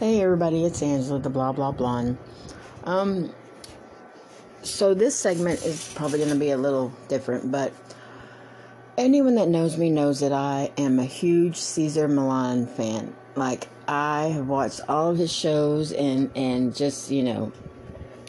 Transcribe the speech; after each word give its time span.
Hey 0.00 0.22
everybody, 0.22 0.64
it's 0.64 0.80
Angela, 0.80 1.18
the 1.18 1.28
blah 1.28 1.52
blah 1.52 1.72
blonde. 1.72 2.16
Um, 2.84 3.34
so 4.62 4.94
this 4.94 5.14
segment 5.14 5.62
is 5.62 5.92
probably 5.94 6.20
going 6.20 6.30
to 6.30 6.38
be 6.38 6.52
a 6.52 6.56
little 6.56 6.90
different, 7.08 7.52
but 7.52 7.70
anyone 8.96 9.34
that 9.34 9.48
knows 9.48 9.76
me 9.76 9.90
knows 9.90 10.20
that 10.20 10.32
I 10.32 10.72
am 10.78 10.98
a 10.98 11.04
huge 11.04 11.56
Cesar 11.58 12.08
Millan 12.08 12.66
fan. 12.66 13.14
Like 13.36 13.68
I 13.86 14.28
have 14.28 14.48
watched 14.48 14.80
all 14.88 15.10
of 15.10 15.18
his 15.18 15.30
shows, 15.30 15.92
and 15.92 16.30
and 16.34 16.74
just 16.74 17.10
you 17.10 17.22
know, 17.22 17.52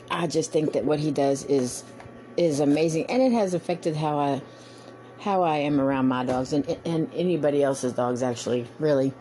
I 0.09 0.27
just 0.27 0.51
think 0.51 0.73
that 0.73 0.83
what 0.83 0.99
he 0.99 1.09
does 1.09 1.45
is 1.45 1.85
is 2.35 2.59
amazing, 2.59 3.05
and 3.05 3.21
it 3.23 3.31
has 3.31 3.53
affected 3.53 3.95
how 3.95 4.19
I 4.19 4.41
how 5.19 5.41
I 5.43 5.59
am 5.59 5.79
around 5.79 6.09
my 6.09 6.25
dogs 6.25 6.51
and 6.51 6.67
and 6.83 7.09
anybody 7.13 7.63
else's 7.63 7.93
dogs 7.93 8.21
actually, 8.21 8.67
really. 8.77 9.13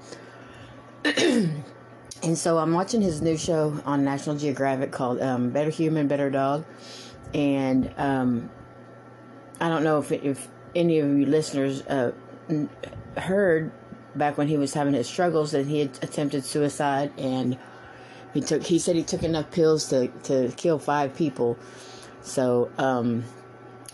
And 2.23 2.37
so 2.37 2.59
I'm 2.59 2.75
watching 2.75 3.01
his 3.01 3.23
new 3.23 3.37
show 3.37 3.81
on 3.87 4.05
National 4.05 4.37
Geographic 4.37 4.93
called 4.93 5.21
um, 5.23 5.51
Better 5.51 5.71
Human, 5.71 6.07
Better 6.07 6.31
Dog. 6.31 6.65
And 7.33 7.93
um, 7.97 8.51
I 9.61 9.69
don't 9.69 9.85
know 9.85 9.99
if, 9.99 10.13
if 10.13 10.49
any 10.75 10.99
of 10.99 11.09
you 11.17 11.27
listeners 11.27 11.83
uh, 11.83 12.13
heard 13.17 13.73
back 14.15 14.37
when 14.37 14.49
he 14.49 14.57
was 14.57 14.75
having 14.75 14.95
his 14.95 15.09
struggles 15.09 15.53
that 15.53 15.67
he 15.67 15.81
had 15.81 15.99
attempted 16.03 16.45
suicide 16.45 17.13
and 17.17 17.57
he 18.35 18.41
took 18.41 18.63
he 18.63 18.79
said 18.79 18.97
he 18.97 19.03
took 19.03 19.23
enough 19.23 19.51
pills 19.51 19.89
to, 19.89 20.09
to 20.25 20.53
kill 20.57 20.79
five 20.79 21.15
people. 21.15 21.57
So 22.23 22.71
um, 22.79 23.25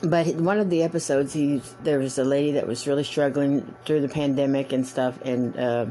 but 0.02 0.26
one 0.36 0.58
of 0.58 0.70
the 0.70 0.82
episodes 0.82 1.32
he 1.32 1.62
there 1.82 1.98
was 1.98 2.18
a 2.18 2.24
lady 2.24 2.52
that 2.52 2.66
was 2.66 2.86
really 2.86 3.04
struggling 3.04 3.74
through 3.84 4.00
the 4.00 4.08
pandemic 4.08 4.72
and 4.72 4.86
stuff 4.86 5.18
and 5.22 5.56
uh, 5.56 5.86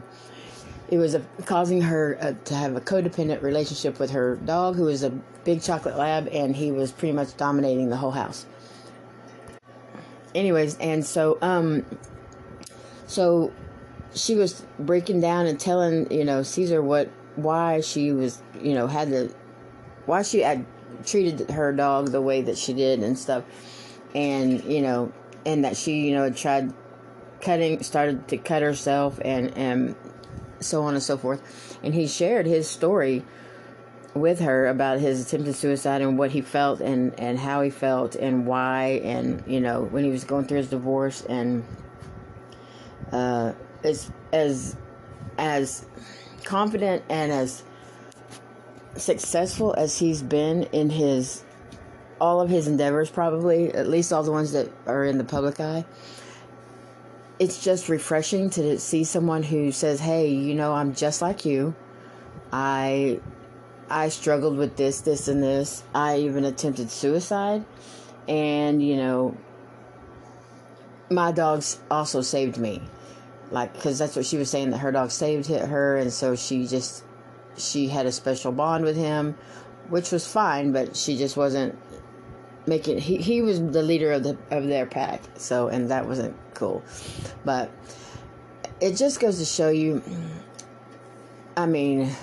it 0.90 0.98
was 0.98 1.16
a, 1.16 1.20
causing 1.46 1.82
her 1.82 2.18
uh, 2.22 2.34
to 2.46 2.56
have 2.56 2.76
a 2.76 2.82
codependent 2.82 3.42
relationship 3.42 4.00
with 4.00 4.12
her 4.12 4.36
dog, 4.38 4.76
who 4.76 4.84
was 4.84 5.04
a 5.04 5.10
big 5.44 5.62
chocolate 5.62 5.98
lab, 5.98 6.28
and 6.32 6.56
he 6.56 6.72
was 6.72 6.92
pretty 6.92 7.14
much 7.14 7.36
dominating 7.38 7.90
the 7.90 7.98
whole 7.98 8.12
house. 8.12 8.46
Anyways, 10.36 10.78
and 10.78 11.06
so 11.06 11.38
um, 11.42 11.86
so 13.08 13.52
she 14.14 14.36
was 14.36 14.66
breaking 14.80 15.22
down 15.22 15.46
and 15.46 15.60
telling 15.60 16.12
you 16.12 16.26
know 16.26 16.44
Cesar 16.44 16.82
what 16.82 17.10
why 17.36 17.82
she 17.82 18.12
was 18.12 18.42
you 18.62 18.74
know 18.74 18.88
had 18.88 19.10
to 19.10 19.34
why 20.06 20.22
she 20.22 20.40
had 20.40 20.66
treated 21.06 21.50
her 21.50 21.74
dog 21.74 22.12
the 22.12 22.22
way 22.22 22.42
that 22.42 22.58
she 22.58 22.74
did 22.74 23.02
and 23.02 23.18
stuff, 23.18 23.44
and 24.14 24.64
you 24.66 24.82
know 24.82 25.12
and 25.46 25.64
that 25.64 25.78
she 25.78 26.08
you 26.08 26.14
know 26.14 26.30
tried 26.30 26.74
cutting 27.42 27.82
started 27.84 28.28
to 28.28 28.38
cut 28.38 28.62
herself 28.62 29.20
and 29.24 29.56
and 29.58 29.96
so 30.60 30.84
on 30.84 30.94
and 30.94 31.04
so 31.04 31.18
forth. 31.18 31.78
And 31.84 31.94
he 31.94 32.08
shared 32.08 32.46
his 32.46 32.70
story 32.70 33.24
with 34.16 34.40
her 34.40 34.68
about 34.68 35.00
his 35.00 35.26
attempted 35.26 35.54
suicide 35.56 36.02
and 36.02 36.18
what 36.18 36.32
he 36.32 36.42
felt 36.42 36.80
and, 36.80 37.18
and 37.20 37.38
how 37.38 37.62
he 37.62 37.70
felt 37.70 38.16
and 38.16 38.48
why 38.48 39.02
and 39.04 39.44
you 39.46 39.60
know 39.60 39.84
when 39.84 40.06
he 40.06 40.10
was 40.10 40.24
going 40.24 40.46
through 40.46 40.58
his 40.58 40.70
divorce 40.70 41.22
and 41.24 41.66
uh, 43.12 43.52
as 43.84 44.10
as 44.32 44.78
as 45.38 45.86
confident 46.46 47.04
and 47.10 47.30
as 47.30 47.64
successful 48.96 49.74
as 49.78 50.00
he's 50.00 50.22
been 50.24 50.64
in 50.72 50.90
his 50.90 51.44
all 52.22 52.40
of 52.40 52.50
his 52.50 52.68
endeavors 52.68 53.10
probably 53.10 53.74
at 53.74 53.90
least 53.90 54.14
all 54.14 54.24
the 54.24 54.32
ones 54.32 54.54
that 54.54 54.70
are 54.86 55.04
in 55.04 55.18
the 55.18 55.24
public 55.26 55.60
eye 55.60 55.84
it's 57.40 57.64
just 57.64 57.90
refreshing 57.90 58.50
to 58.52 58.80
see 58.80 59.04
someone 59.04 59.44
who 59.44 59.72
says, 59.72 60.00
"Hey, 60.00 60.30
you 60.30 60.56
know, 60.56 60.74
I'm 60.74 60.94
just 60.94 61.22
like 61.22 61.46
you. 61.46 61.76
I 62.52 63.20
I 63.90 64.10
struggled 64.10 64.58
with 64.58 64.78
this, 64.78 65.02
this 65.02 65.28
and 65.28 65.44
this. 65.44 65.84
I 65.94 66.18
even 66.20 66.46
attempted 66.46 66.90
suicide 66.90 67.66
and, 68.28 68.82
you 68.82 68.98
know, 68.98 69.38
my 71.12 71.32
dogs 71.32 71.80
also 71.92 72.22
saved 72.22 72.58
me. 72.58 72.82
Like 73.52 73.80
cuz 73.80 74.00
that's 74.00 74.16
what 74.16 74.26
she 74.26 74.38
was 74.38 74.50
saying 74.50 74.72
that 74.72 74.80
her 74.80 74.92
dog 74.92 75.12
saved 75.12 75.48
her 75.48 75.98
and 75.98 76.12
so 76.12 76.36
she 76.36 76.66
just 76.66 77.04
she 77.58 77.88
had 77.88 78.06
a 78.06 78.12
special 78.12 78.52
bond 78.52 78.84
with 78.84 78.98
him, 78.98 79.36
which 79.90 80.12
was 80.12 80.28
fine, 80.28 80.72
but 80.72 80.96
she 80.96 81.16
just 81.16 81.38
wasn't 81.38 81.78
making 82.66 82.98
he, 82.98 83.18
he 83.18 83.42
was 83.42 83.60
the 83.60 83.84
leader 83.84 84.12
of 84.12 84.24
the 84.24 84.36
of 84.50 84.66
their 84.66 84.88
pack 84.88 85.22
so 85.36 85.68
and 85.68 85.92
that 85.92 86.08
wasn't 86.08 86.36
cool. 86.56 86.84
But 87.44 87.72
it 88.82 88.96
just 88.96 89.20
goes 89.20 89.38
to 89.40 89.46
show 89.46 89.70
you 89.70 90.04
i 91.56 91.66
mean 91.66 92.14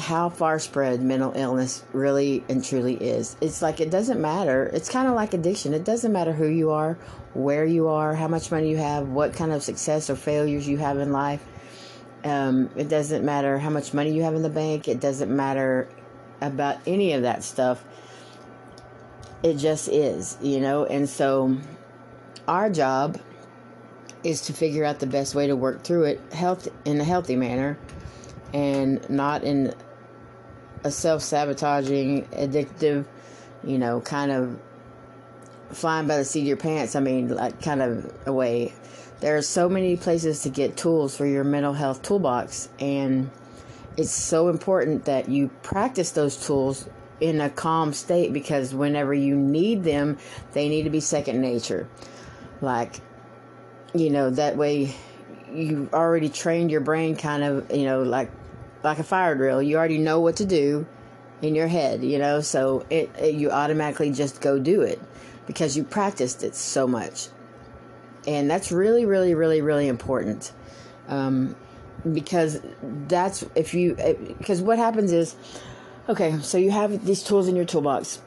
how 0.00 0.28
far 0.28 0.58
spread 0.58 1.00
mental 1.00 1.32
illness 1.36 1.84
really 1.92 2.42
and 2.48 2.64
truly 2.64 2.94
is. 2.94 3.36
It's 3.40 3.60
like 3.60 3.80
it 3.80 3.90
doesn't 3.90 4.20
matter. 4.20 4.64
It's 4.72 4.88
kind 4.88 5.06
of 5.06 5.14
like 5.14 5.34
addiction. 5.34 5.74
It 5.74 5.84
doesn't 5.84 6.12
matter 6.12 6.32
who 6.32 6.46
you 6.46 6.70
are 6.70 6.94
where 7.34 7.64
you 7.64 7.86
are 7.86 8.14
how 8.14 8.26
much 8.26 8.50
money 8.50 8.70
you 8.70 8.76
have 8.76 9.08
what 9.08 9.32
kind 9.34 9.52
of 9.52 9.62
success 9.62 10.10
or 10.10 10.16
failures 10.16 10.66
you 10.66 10.78
have 10.78 10.98
in 10.98 11.12
life. 11.12 11.44
Um, 12.24 12.70
it 12.76 12.88
doesn't 12.88 13.24
matter 13.24 13.58
how 13.58 13.70
much 13.70 13.94
money 13.94 14.12
you 14.12 14.22
have 14.22 14.34
in 14.34 14.42
the 14.42 14.50
bank. 14.50 14.88
It 14.88 15.00
doesn't 15.00 15.34
matter 15.34 15.88
about 16.40 16.78
any 16.86 17.12
of 17.12 17.22
that 17.22 17.44
stuff. 17.44 17.84
It 19.42 19.54
just 19.54 19.88
is, 19.88 20.36
you 20.42 20.60
know? 20.60 20.84
And 20.84 21.08
so 21.08 21.56
our 22.50 22.68
job 22.68 23.16
is 24.24 24.40
to 24.40 24.52
figure 24.52 24.84
out 24.84 24.98
the 24.98 25.06
best 25.06 25.36
way 25.36 25.46
to 25.46 25.54
work 25.54 25.84
through 25.84 26.02
it 26.02 26.20
health 26.32 26.66
in 26.84 27.00
a 27.00 27.04
healthy 27.04 27.36
manner 27.36 27.78
and 28.52 29.08
not 29.08 29.44
in 29.44 29.72
a 30.82 30.90
self-sabotaging 30.90 32.26
addictive 32.32 33.06
you 33.62 33.78
know 33.78 34.00
kind 34.00 34.32
of 34.32 34.58
flying 35.70 36.08
by 36.08 36.16
the 36.16 36.24
seat 36.24 36.40
of 36.40 36.46
your 36.48 36.56
pants 36.56 36.96
i 36.96 37.00
mean 37.00 37.28
like 37.28 37.62
kind 37.62 37.80
of 37.80 38.12
a 38.26 38.32
way 38.32 38.72
there 39.20 39.36
are 39.36 39.42
so 39.42 39.68
many 39.68 39.96
places 39.96 40.42
to 40.42 40.48
get 40.48 40.76
tools 40.76 41.16
for 41.16 41.26
your 41.26 41.44
mental 41.44 41.72
health 41.72 42.02
toolbox 42.02 42.68
and 42.80 43.30
it's 43.96 44.10
so 44.10 44.48
important 44.48 45.04
that 45.04 45.28
you 45.28 45.48
practice 45.62 46.10
those 46.10 46.36
tools 46.36 46.88
in 47.20 47.40
a 47.40 47.50
calm 47.50 47.92
state 47.92 48.32
because 48.32 48.74
whenever 48.74 49.12
you 49.12 49.36
need 49.36 49.84
them, 49.84 50.16
they 50.52 50.68
need 50.68 50.84
to 50.84 50.90
be 50.90 51.00
second 51.00 51.40
nature. 51.40 51.86
Like, 52.60 53.00
you 53.94 54.10
know, 54.10 54.30
that 54.30 54.56
way 54.56 54.94
you 55.52 55.88
already 55.92 56.28
trained 56.28 56.70
your 56.70 56.80
brain 56.80 57.16
kind 57.16 57.42
of, 57.42 57.74
you 57.74 57.84
know, 57.84 58.02
like 58.02 58.30
like 58.82 58.98
a 58.98 59.04
fire 59.04 59.34
drill. 59.34 59.62
You 59.62 59.76
already 59.76 59.98
know 59.98 60.20
what 60.20 60.36
to 60.36 60.44
do 60.44 60.86
in 61.42 61.54
your 61.54 61.68
head, 61.68 62.04
you 62.04 62.18
know, 62.18 62.40
so 62.40 62.86
it, 62.90 63.10
it 63.18 63.34
you 63.34 63.50
automatically 63.50 64.10
just 64.10 64.40
go 64.40 64.58
do 64.58 64.82
it 64.82 65.00
because 65.46 65.76
you 65.76 65.84
practiced 65.84 66.42
it 66.42 66.54
so 66.54 66.86
much. 66.86 67.28
And 68.26 68.50
that's 68.50 68.70
really, 68.70 69.06
really, 69.06 69.34
really, 69.34 69.62
really 69.62 69.88
important. 69.88 70.52
Um, 71.08 71.56
because 72.10 72.60
that's 73.08 73.44
if 73.54 73.74
you 73.74 73.94
because 74.38 74.62
what 74.62 74.78
happens 74.78 75.12
is 75.12 75.36
Okay, 76.10 76.40
so 76.40 76.58
you 76.58 76.72
have 76.72 77.06
these 77.06 77.22
tools 77.22 77.46
in 77.46 77.54
your 77.54 77.64
toolbox. 77.64 78.20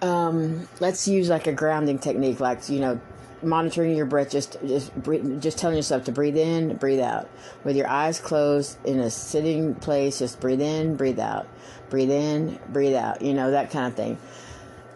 Um, 0.00 0.68
let's 0.78 1.08
use 1.08 1.28
like 1.28 1.48
a 1.48 1.52
grounding 1.52 1.98
technique, 1.98 2.38
like 2.38 2.68
you 2.68 2.78
know, 2.78 3.00
monitoring 3.44 3.96
your 3.96 4.06
breath. 4.06 4.30
Just 4.30 4.56
just 4.66 4.92
just 5.38 5.58
telling 5.58 5.76
yourself 5.76 6.04
to 6.04 6.12
breathe 6.12 6.36
in, 6.36 6.76
breathe 6.76 7.00
out, 7.00 7.28
with 7.64 7.76
your 7.76 7.88
eyes 7.88 8.20
closed 8.20 8.78
in 8.84 9.00
a 9.00 9.10
sitting 9.10 9.74
place. 9.74 10.18
Just 10.18 10.40
breathe 10.40 10.60
in, 10.60 10.96
breathe 10.96 11.18
out, 11.18 11.46
breathe 11.90 12.10
in, 12.10 12.58
breathe 12.68 12.94
out. 12.94 13.22
You 13.22 13.34
know 13.34 13.50
that 13.50 13.70
kind 13.70 13.86
of 13.86 13.94
thing. 13.94 14.18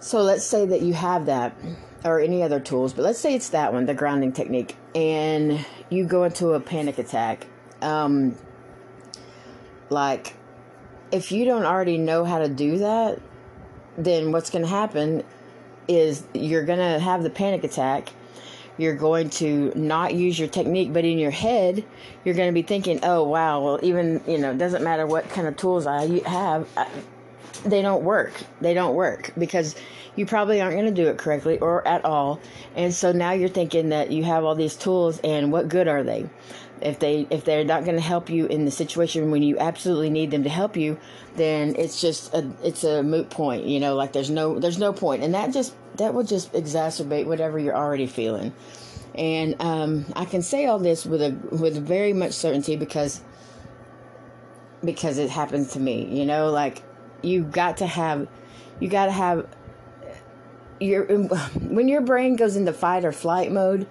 So 0.00 0.22
let's 0.22 0.44
say 0.44 0.64
that 0.66 0.82
you 0.82 0.94
have 0.94 1.26
that, 1.26 1.56
or 2.04 2.20
any 2.20 2.42
other 2.42 2.60
tools, 2.60 2.92
but 2.92 3.03
let's 3.03 3.19
say 3.19 3.34
it's 3.34 3.50
that 3.50 3.72
one, 3.72 3.86
the 3.86 3.94
grounding 3.94 4.32
technique, 4.32 4.76
and 4.94 5.65
you 5.91 6.04
go 6.04 6.25
into 6.25 6.53
a 6.53 6.60
panic 6.60 6.98
attack. 6.98 7.47
Um, 7.82 8.36
like 9.91 10.34
if 11.10 11.33
you 11.33 11.45
don't 11.45 11.65
already 11.65 11.98
know 11.98 12.24
how 12.24 12.39
to 12.39 12.48
do 12.48 12.78
that, 12.78 13.21
then 13.97 14.33
what's 14.33 14.50
going 14.50 14.62
to 14.62 14.68
happen 14.68 15.24
is 15.89 16.24
you're 16.34 16.65
going 16.65 16.78
to 16.78 16.98
have 16.98 17.22
the 17.22 17.30
panic 17.30 17.65
attack. 17.65 18.10
You're 18.78 18.95
going 18.95 19.28
to 19.30 19.72
not 19.75 20.15
use 20.15 20.39
your 20.39 20.48
technique, 20.48 20.92
but 20.92 21.04
in 21.04 21.19
your 21.19 21.30
head, 21.30 21.84
you're 22.25 22.34
going 22.34 22.48
to 22.48 22.54
be 22.54 22.63
thinking, 22.63 23.01
oh, 23.03 23.25
wow, 23.25 23.63
well, 23.63 23.80
even, 23.83 24.22
you 24.27 24.39
know, 24.39 24.53
it 24.53 24.59
doesn't 24.59 24.83
matter 24.83 25.07
what 25.07 25.28
kind 25.28 25.47
of 25.47 25.57
tools 25.57 25.86
I 25.86 26.21
have, 26.27 26.66
I, 26.77 26.89
they 27.65 27.83
don't 27.83 28.04
work. 28.04 28.33
They 28.60 28.72
don't 28.72 28.95
work 28.95 29.33
because 29.36 29.75
you 30.16 30.27
probably 30.27 30.60
aren't 30.60 30.75
going 30.77 30.95
to 30.95 31.03
do 31.03 31.09
it 31.09 31.19
correctly 31.19 31.59
or 31.59 31.86
at 31.86 32.04
all. 32.04 32.41
And 32.77 32.95
so 32.95 33.13
now 33.13 33.33
you're 33.33 33.48
thinking 33.48 33.91
that 33.91 34.10
you 34.10 34.25
have 34.25 34.45
all 34.45 34.54
these 34.54 34.77
tools 34.77 35.21
and 35.22 35.53
what 35.53 35.69
good 35.69 35.89
are 35.89 36.03
they? 36.03 36.28
If 36.83 36.98
they 36.98 37.27
if 37.30 37.45
they're 37.45 37.65
not 37.65 37.84
going 37.84 37.97
to 37.97 38.03
help 38.03 38.30
you 38.30 38.47
in 38.47 38.65
the 38.65 38.71
situation 38.71 39.30
when 39.30 39.42
you 39.42 39.59
absolutely 39.59 40.10
need 40.10 40.30
them 40.30 40.42
to 40.45 40.48
help 40.48 40.77
you 40.77 40.98
then 41.36 41.75
it's 41.77 42.01
just 42.01 42.33
a 42.34 42.51
it's 42.63 42.84
a 42.84 43.03
moot 43.03 43.30
point 43.30 43.65
you 43.65 43.80
know 43.80 43.95
like 43.95 44.13
there's 44.13 44.30
no 44.30 44.59
there's 44.59 44.78
no 44.78 44.92
point 44.92 45.22
and 45.22 45.34
that 45.34 45.53
just 45.53 45.75
that 45.97 46.15
will 46.15 46.25
just 46.25 46.53
exacerbate 46.53 47.27
whatever 47.27 47.59
you're 47.59 47.77
already 47.77 48.07
feeling 48.07 48.53
and 49.15 49.60
um, 49.60 50.04
i 50.15 50.25
can 50.25 50.42
say 50.42 50.66
all 50.66 50.78
this 50.78 51.04
with 51.04 51.22
a 51.22 51.30
with 51.51 51.77
very 51.77 52.13
much 52.13 52.33
certainty 52.33 52.77
because 52.77 53.21
because 54.84 55.19
it 55.19 55.31
happens 55.31 55.72
to 55.72 55.81
me. 55.81 56.04
You 56.07 56.27
know, 56.27 56.51
like 56.51 56.83
you 57.22 57.42
got 57.42 57.78
to 57.78 57.86
have, 57.86 58.28
you 58.81 58.89
got 58.89 59.07
to 59.07 59.13
have 59.13 59.47
your 60.81 61.07
when 61.07 61.89
your 61.89 62.01
brain 62.01 62.36
goes 62.36 62.57
into 62.57 62.72
fight 62.72 63.04
or 63.04 63.13
flight 63.13 63.51
mode. 63.51 63.86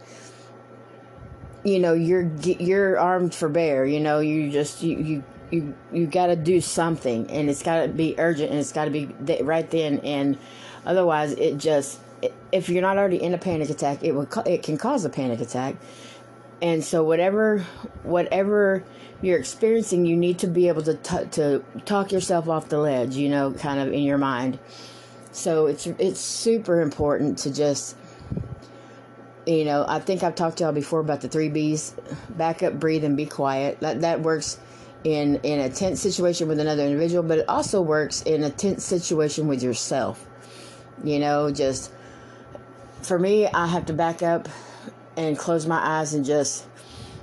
You 1.67 1.79
know, 1.79 1.93
you're 1.93 2.31
you're 2.43 2.97
armed 2.97 3.35
for 3.35 3.49
bear. 3.49 3.85
You 3.85 3.99
know, 3.99 4.19
you 4.19 4.49
just 4.49 4.81
you 4.81 4.97
you 4.97 5.23
you 5.51 5.75
you 5.91 6.07
got 6.07 6.27
to 6.27 6.37
do 6.37 6.61
something, 6.61 7.29
and 7.29 7.49
it's 7.49 7.61
got 7.61 7.81
to 7.81 7.89
be 7.89 8.15
urgent, 8.17 8.51
and 8.51 8.59
it's 8.59 8.71
got 8.71 8.85
to 8.85 8.91
be 8.91 9.05
right 9.41 9.69
then. 9.69 9.99
And 9.99 10.37
otherwise, 10.85 11.33
it 11.33 11.57
just 11.57 11.99
if 12.53 12.69
you're 12.69 12.81
not 12.81 12.97
already 12.97 13.21
in 13.21 13.33
a 13.33 13.37
panic 13.37 13.69
attack, 13.69 14.01
it 14.01 14.13
will 14.13 14.29
it 14.45 14.63
can 14.63 14.77
cause 14.77 15.03
a 15.03 15.09
panic 15.09 15.41
attack. 15.41 15.75
And 16.61 16.81
so 16.85 17.03
whatever 17.03 17.65
whatever 18.03 18.85
you're 19.21 19.37
experiencing, 19.37 20.05
you 20.05 20.15
need 20.15 20.39
to 20.39 20.47
be 20.47 20.69
able 20.69 20.83
to 20.83 20.93
t- 20.93 21.25
to 21.31 21.65
talk 21.83 22.13
yourself 22.13 22.47
off 22.47 22.69
the 22.69 22.77
ledge, 22.77 23.17
you 23.17 23.27
know, 23.27 23.51
kind 23.51 23.81
of 23.81 23.91
in 23.91 24.03
your 24.03 24.17
mind. 24.17 24.57
So 25.33 25.65
it's 25.65 25.85
it's 25.85 26.21
super 26.21 26.79
important 26.79 27.39
to 27.39 27.53
just 27.53 27.96
you 29.47 29.63
know, 29.63 29.85
I 29.87 29.99
think 29.99 30.23
I've 30.23 30.35
talked 30.35 30.57
to 30.57 30.65
y'all 30.65 30.73
before 30.73 30.99
about 30.99 31.21
the 31.21 31.29
three 31.29 31.47
B's: 31.47 31.95
back 32.29 32.63
up, 32.63 32.79
breathe, 32.79 33.05
and 33.05 33.15
be 33.15 33.25
quiet. 33.25 33.79
That 33.79 34.01
that 34.01 34.21
works 34.21 34.59
in 35.03 35.37
in 35.43 35.59
a 35.59 35.69
tense 35.69 36.01
situation 36.01 36.49
with 36.49 36.59
another 36.59 36.83
individual, 36.83 37.23
but 37.23 37.39
it 37.39 37.49
also 37.49 37.81
works 37.81 38.21
in 38.23 38.43
a 38.43 38.49
tense 38.49 38.83
situation 38.83 39.47
with 39.47 39.63
yourself. 39.63 40.27
You 41.01 41.19
know, 41.19 41.49
just 41.49 41.91
for 43.01 43.17
me, 43.17 43.47
I 43.47 43.67
have 43.67 43.85
to 43.85 43.93
back 43.93 44.21
up 44.21 44.49
and 45.15 45.37
close 45.37 45.65
my 45.65 45.79
eyes 45.79 46.13
and 46.13 46.25
just 46.25 46.65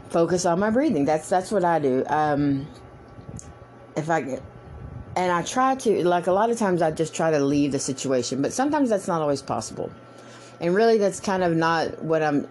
focus 0.09 0.47
on 0.47 0.59
my 0.59 0.71
breathing. 0.71 1.05
That's 1.05 1.29
that's 1.29 1.53
what 1.53 1.65
I 1.65 1.79
do. 1.79 2.05
Um, 2.07 2.67
if 3.97 4.09
I 4.09 4.23
get, 4.23 4.43
and 5.15 5.31
I 5.31 5.43
try 5.43 5.75
to 5.75 6.09
like 6.09 6.27
a 6.27 6.33
lot 6.33 6.49
of 6.49 6.59
times 6.59 6.81
I 6.81 6.91
just 6.91 7.15
try 7.15 7.31
to 7.33 7.39
leave 7.39 7.73
the 7.73 7.79
situation, 7.79 8.41
but 8.41 8.55
sometimes 8.55 8.89
that's 8.89 9.09
not 9.09 9.21
always 9.21 9.43
possible. 9.43 9.91
And 10.61 10.75
really, 10.75 10.99
that's 10.99 11.21
kind 11.21 11.43
of 11.43 11.55
not 11.57 12.03
what 12.03 12.23
I'm. 12.23 12.47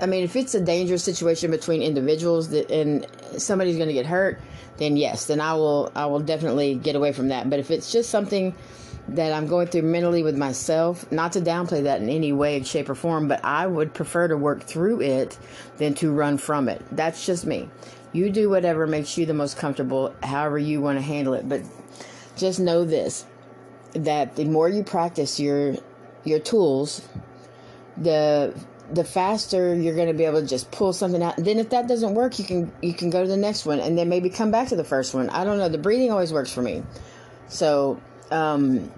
I 0.00 0.06
mean, 0.06 0.24
if 0.24 0.36
it's 0.36 0.54
a 0.54 0.60
dangerous 0.60 1.02
situation 1.02 1.50
between 1.50 1.82
individuals 1.82 2.50
that 2.50 2.70
and 2.70 3.06
somebody's 3.38 3.76
going 3.76 3.88
to 3.88 3.94
get 3.94 4.06
hurt, 4.06 4.38
then 4.76 4.96
yes, 4.96 5.26
then 5.26 5.40
I 5.40 5.54
will 5.54 5.90
I 5.94 6.06
will 6.06 6.20
definitely 6.20 6.74
get 6.74 6.96
away 6.96 7.12
from 7.12 7.28
that. 7.28 7.48
But 7.48 7.58
if 7.58 7.70
it's 7.70 7.90
just 7.90 8.10
something 8.10 8.54
that 9.08 9.32
I'm 9.32 9.46
going 9.46 9.68
through 9.68 9.82
mentally 9.82 10.22
with 10.22 10.36
myself, 10.36 11.10
not 11.12 11.32
to 11.32 11.40
downplay 11.40 11.84
that 11.84 12.00
in 12.00 12.08
any 12.08 12.32
way, 12.32 12.62
shape, 12.62 12.88
or 12.88 12.94
form, 12.94 13.28
but 13.28 13.44
I 13.44 13.66
would 13.66 13.94
prefer 13.94 14.28
to 14.28 14.36
work 14.36 14.64
through 14.64 15.00
it 15.00 15.38
than 15.76 15.94
to 15.94 16.12
run 16.12 16.38
from 16.38 16.68
it. 16.68 16.82
That's 16.90 17.24
just 17.24 17.46
me. 17.46 17.68
You 18.12 18.30
do 18.30 18.50
whatever 18.50 18.86
makes 18.86 19.16
you 19.16 19.26
the 19.26 19.34
most 19.34 19.56
comfortable, 19.56 20.14
however 20.22 20.58
you 20.58 20.80
want 20.80 20.98
to 20.98 21.02
handle 21.02 21.34
it. 21.34 21.48
But 21.48 21.62
just 22.36 22.60
know 22.60 22.84
this 22.84 23.26
that 23.92 24.36
the 24.36 24.44
more 24.44 24.68
you 24.68 24.82
practice 24.82 25.40
your 25.40 25.76
your 26.24 26.38
tools, 26.38 27.06
the 27.96 28.54
the 28.92 29.02
faster 29.02 29.74
you're 29.74 29.96
going 29.96 30.06
to 30.06 30.14
be 30.14 30.24
able 30.24 30.40
to 30.40 30.46
just 30.46 30.70
pull 30.70 30.92
something 30.92 31.20
out. 31.22 31.34
Then 31.36 31.58
if 31.58 31.70
that 31.70 31.88
doesn't 31.88 32.14
work, 32.14 32.38
you 32.38 32.44
can 32.44 32.72
you 32.82 32.94
can 32.94 33.10
go 33.10 33.22
to 33.22 33.28
the 33.28 33.36
next 33.36 33.66
one 33.66 33.80
and 33.80 33.98
then 33.98 34.08
maybe 34.08 34.30
come 34.30 34.50
back 34.50 34.68
to 34.68 34.76
the 34.76 34.84
first 34.84 35.14
one. 35.14 35.28
I 35.30 35.44
don't 35.44 35.58
know. 35.58 35.68
The 35.68 35.78
breathing 35.78 36.12
always 36.12 36.32
works 36.32 36.52
for 36.52 36.62
me. 36.62 36.82
So 37.48 38.00
um, 38.30 38.90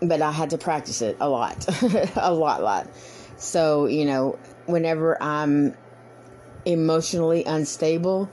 but 0.00 0.22
I 0.22 0.32
had 0.32 0.50
to 0.50 0.58
practice 0.58 1.02
it 1.02 1.16
a 1.20 1.28
lot, 1.28 1.66
a 2.16 2.32
lot, 2.32 2.62
lot. 2.62 2.88
So, 3.36 3.86
you 3.86 4.04
know, 4.04 4.38
whenever 4.66 5.20
I'm 5.22 5.76
emotionally 6.64 7.44
unstable, 7.44 8.30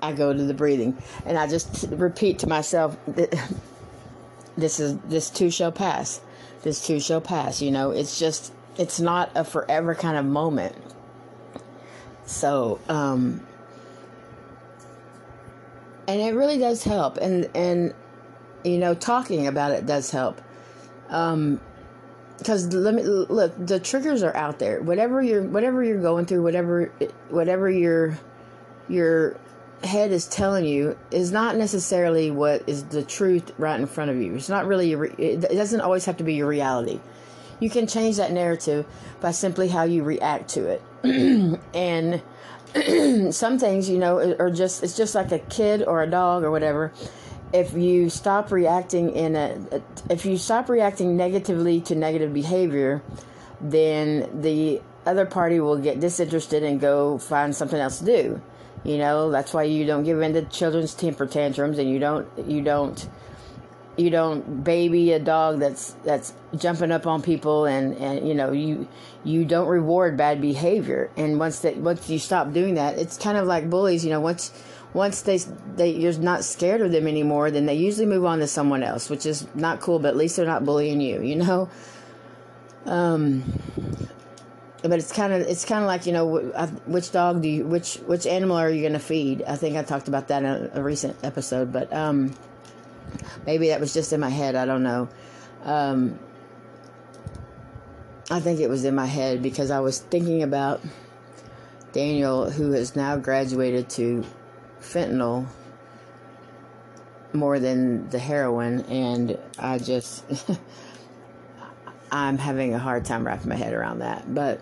I 0.00 0.12
go 0.12 0.32
to 0.32 0.42
the 0.42 0.54
breathing 0.54 0.96
and 1.24 1.38
I 1.38 1.46
just 1.46 1.86
repeat 1.90 2.40
to 2.40 2.48
myself, 2.48 2.96
this 4.56 4.80
is, 4.80 4.98
this 5.00 5.30
too 5.30 5.50
shall 5.50 5.72
pass. 5.72 6.20
This 6.62 6.86
too 6.86 7.00
shall 7.00 7.20
pass. 7.20 7.62
You 7.62 7.70
know, 7.70 7.90
it's 7.90 8.18
just, 8.18 8.52
it's 8.78 9.00
not 9.00 9.30
a 9.34 9.44
forever 9.44 9.94
kind 9.94 10.16
of 10.16 10.24
moment. 10.24 10.76
So, 12.24 12.80
um, 12.88 13.40
and 16.08 16.20
it 16.20 16.34
really 16.34 16.58
does 16.58 16.84
help. 16.84 17.16
And, 17.16 17.48
and 17.54 17.94
you 18.64 18.78
know, 18.78 18.94
talking 18.94 19.46
about 19.46 19.72
it 19.72 19.86
does 19.86 20.10
help. 20.10 20.40
Um, 21.08 21.60
because 22.38 22.72
let 22.74 22.92
me 22.92 23.02
look, 23.02 23.54
the 23.56 23.80
triggers 23.80 24.22
are 24.22 24.36
out 24.36 24.58
there. 24.58 24.82
Whatever 24.82 25.22
you're, 25.22 25.42
whatever 25.42 25.82
you're 25.82 26.02
going 26.02 26.26
through, 26.26 26.42
whatever, 26.42 26.92
whatever 27.30 27.70
your, 27.70 28.18
your 28.88 29.38
head 29.82 30.10
is 30.10 30.26
telling 30.26 30.66
you 30.66 30.98
is 31.10 31.32
not 31.32 31.56
necessarily 31.56 32.30
what 32.30 32.62
is 32.66 32.84
the 32.84 33.02
truth 33.02 33.52
right 33.56 33.80
in 33.80 33.86
front 33.86 34.10
of 34.10 34.20
you. 34.20 34.34
It's 34.34 34.50
not 34.50 34.66
really, 34.66 34.90
your, 34.90 35.04
it 35.04 35.40
doesn't 35.40 35.80
always 35.80 36.04
have 36.04 36.18
to 36.18 36.24
be 36.24 36.34
your 36.34 36.48
reality. 36.48 37.00
You 37.60 37.70
can 37.70 37.86
change 37.86 38.16
that 38.16 38.32
narrative 38.32 38.86
by 39.20 39.30
simply 39.30 39.68
how 39.68 39.84
you 39.84 40.02
react 40.02 40.50
to 40.50 40.66
it. 40.66 40.82
and 41.74 42.22
some 43.34 43.58
things, 43.58 43.88
you 43.88 43.98
know, 43.98 44.36
are 44.38 44.50
just, 44.50 44.82
it's 44.82 44.96
just 44.96 45.14
like 45.14 45.32
a 45.32 45.38
kid 45.38 45.82
or 45.82 46.02
a 46.02 46.06
dog 46.06 46.44
or 46.44 46.50
whatever 46.50 46.92
if 47.52 47.74
you 47.74 48.10
stop 48.10 48.50
reacting 48.50 49.10
in 49.10 49.36
a 49.36 49.58
if 50.10 50.26
you 50.26 50.36
stop 50.36 50.68
reacting 50.68 51.16
negatively 51.16 51.80
to 51.80 51.94
negative 51.94 52.32
behavior 52.34 53.02
then 53.60 54.28
the 54.42 54.80
other 55.04 55.24
party 55.24 55.60
will 55.60 55.78
get 55.78 56.00
disinterested 56.00 56.62
and 56.62 56.80
go 56.80 57.18
find 57.18 57.54
something 57.54 57.78
else 57.78 58.00
to 58.00 58.04
do 58.04 58.42
you 58.84 58.98
know 58.98 59.30
that's 59.30 59.54
why 59.54 59.62
you 59.62 59.86
don't 59.86 60.02
give 60.04 60.20
in 60.20 60.32
to 60.32 60.42
children's 60.46 60.94
temper 60.94 61.26
tantrums 61.26 61.78
and 61.78 61.88
you 61.88 61.98
don't 61.98 62.26
you 62.46 62.60
don't 62.60 63.08
you 63.96 64.10
don't 64.10 64.62
baby 64.62 65.12
a 65.12 65.18
dog 65.18 65.58
that's 65.58 65.92
that's 66.04 66.34
jumping 66.56 66.92
up 66.92 67.06
on 67.06 67.22
people 67.22 67.64
and 67.64 67.96
and 67.96 68.28
you 68.28 68.34
know 68.34 68.52
you 68.52 68.86
you 69.24 69.44
don't 69.44 69.68
reward 69.68 70.16
bad 70.16 70.40
behavior 70.40 71.10
and 71.16 71.38
once 71.38 71.60
that 71.60 71.76
once 71.78 72.08
you 72.10 72.18
stop 72.18 72.52
doing 72.52 72.74
that 72.74 72.98
it's 72.98 73.16
kind 73.16 73.38
of 73.38 73.46
like 73.46 73.70
bullies 73.70 74.04
you 74.04 74.10
know 74.10 74.20
once 74.20 74.52
once 74.96 75.20
they 75.20 75.38
they 75.76 75.90
you're 75.90 76.18
not 76.18 76.42
scared 76.42 76.80
of 76.80 76.90
them 76.90 77.06
anymore, 77.06 77.50
then 77.50 77.66
they 77.66 77.74
usually 77.74 78.06
move 78.06 78.24
on 78.24 78.38
to 78.38 78.46
someone 78.46 78.82
else, 78.82 79.10
which 79.10 79.26
is 79.26 79.46
not 79.54 79.78
cool. 79.80 79.98
But 79.98 80.08
at 80.08 80.16
least 80.16 80.36
they're 80.36 80.46
not 80.46 80.64
bullying 80.64 81.02
you, 81.02 81.22
you 81.22 81.36
know. 81.36 81.68
Um, 82.86 83.44
but 84.82 84.92
it's 84.92 85.12
kind 85.12 85.34
of 85.34 85.42
it's 85.42 85.66
kind 85.66 85.82
of 85.82 85.86
like 85.86 86.06
you 86.06 86.12
know 86.12 86.38
which 86.86 87.12
dog 87.12 87.42
do 87.42 87.48
you 87.48 87.66
which 87.66 87.96
which 88.06 88.26
animal 88.26 88.56
are 88.56 88.70
you 88.70 88.80
going 88.80 88.94
to 88.94 88.98
feed? 88.98 89.42
I 89.46 89.56
think 89.56 89.76
I 89.76 89.82
talked 89.82 90.08
about 90.08 90.28
that 90.28 90.42
in 90.42 90.70
a, 90.72 90.82
recent 90.82 91.16
episode, 91.22 91.72
but 91.72 91.92
um, 91.92 92.34
maybe 93.46 93.68
that 93.68 93.80
was 93.80 93.92
just 93.92 94.12
in 94.12 94.20
my 94.20 94.28
head. 94.28 94.54
I 94.54 94.66
don't 94.66 94.82
know. 94.82 95.08
Um, 95.64 96.18
I 98.30 98.40
think 98.40 98.60
it 98.60 98.68
was 98.68 98.84
in 98.84 98.94
my 98.94 99.06
head 99.06 99.42
because 99.42 99.70
I 99.70 99.80
was 99.80 100.00
thinking 100.00 100.42
about 100.42 100.80
Daniel, 101.92 102.50
who 102.50 102.72
has 102.72 102.96
now 102.96 103.16
graduated 103.16 103.88
to 103.90 104.24
fentanyl 104.80 105.46
more 107.32 107.58
than 107.58 108.08
the 108.10 108.18
heroin, 108.18 108.80
and 108.82 109.38
I 109.58 109.78
just 109.78 110.24
I'm 112.12 112.38
having 112.38 112.74
a 112.74 112.78
hard 112.78 113.04
time 113.04 113.26
wrapping 113.26 113.48
my 113.48 113.56
head 113.56 113.72
around 113.72 114.00
that. 114.00 114.34
But 114.34 114.60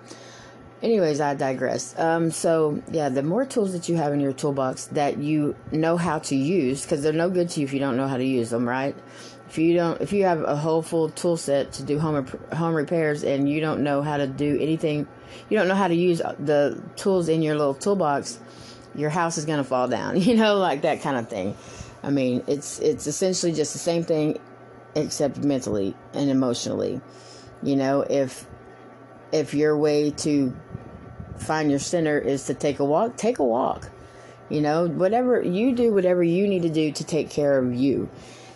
anyways, 0.82 1.20
I 1.20 1.34
digress. 1.34 1.98
Um, 1.98 2.30
so 2.30 2.82
yeah, 2.90 3.08
the 3.08 3.22
more 3.22 3.44
tools 3.44 3.72
that 3.72 3.88
you 3.88 3.96
have 3.96 4.12
in 4.12 4.20
your 4.20 4.32
toolbox 4.32 4.86
that 4.88 5.18
you 5.18 5.56
know 5.72 5.96
how 5.96 6.18
to 6.20 6.36
use, 6.36 6.82
because 6.82 7.02
they're 7.02 7.12
no 7.12 7.30
good 7.30 7.50
to 7.50 7.60
you 7.60 7.66
if 7.66 7.72
you 7.72 7.80
don't 7.80 7.96
know 7.96 8.08
how 8.08 8.16
to 8.16 8.24
use 8.24 8.50
them, 8.50 8.68
right? 8.68 8.96
If 9.48 9.58
you 9.58 9.74
don't, 9.74 10.00
if 10.00 10.12
you 10.12 10.24
have 10.24 10.42
a 10.42 10.56
whole 10.56 10.82
full 10.82 11.10
tool 11.10 11.36
set 11.36 11.72
to 11.72 11.82
do 11.82 11.98
home 11.98 12.26
home 12.52 12.74
repairs 12.74 13.22
and 13.22 13.48
you 13.48 13.60
don't 13.60 13.82
know 13.82 14.02
how 14.02 14.16
to 14.16 14.26
do 14.26 14.58
anything, 14.60 15.06
you 15.48 15.58
don't 15.58 15.68
know 15.68 15.74
how 15.74 15.88
to 15.88 15.94
use 15.94 16.18
the 16.18 16.82
tools 16.96 17.28
in 17.28 17.42
your 17.42 17.56
little 17.56 17.74
toolbox 17.74 18.40
your 18.94 19.10
house 19.10 19.38
is 19.38 19.44
going 19.44 19.58
to 19.58 19.64
fall 19.64 19.88
down, 19.88 20.20
you 20.20 20.34
know, 20.34 20.56
like 20.56 20.82
that 20.82 21.02
kind 21.02 21.16
of 21.16 21.28
thing. 21.28 21.56
I 22.02 22.10
mean, 22.10 22.44
it's 22.46 22.78
it's 22.80 23.06
essentially 23.06 23.52
just 23.52 23.72
the 23.72 23.78
same 23.78 24.04
thing 24.04 24.38
except 24.94 25.38
mentally 25.38 25.94
and 26.12 26.30
emotionally. 26.30 27.00
You 27.62 27.76
know, 27.76 28.02
if 28.02 28.46
if 29.34 29.52
your 29.52 29.76
way 29.76 30.10
to 30.10 30.56
find 31.38 31.68
your 31.68 31.80
center 31.80 32.18
is 32.18 32.44
to 32.46 32.54
take 32.54 32.78
a 32.78 32.84
walk, 32.84 33.16
take 33.16 33.40
a 33.40 33.44
walk. 33.44 33.90
You 34.48 34.60
know, 34.60 34.86
whatever 34.86 35.42
you 35.42 35.74
do 35.74 35.92
whatever 35.92 36.22
you 36.22 36.46
need 36.46 36.62
to 36.62 36.68
do 36.68 36.92
to 36.92 37.04
take 37.04 37.30
care 37.30 37.58
of 37.58 37.74
you. 37.74 38.08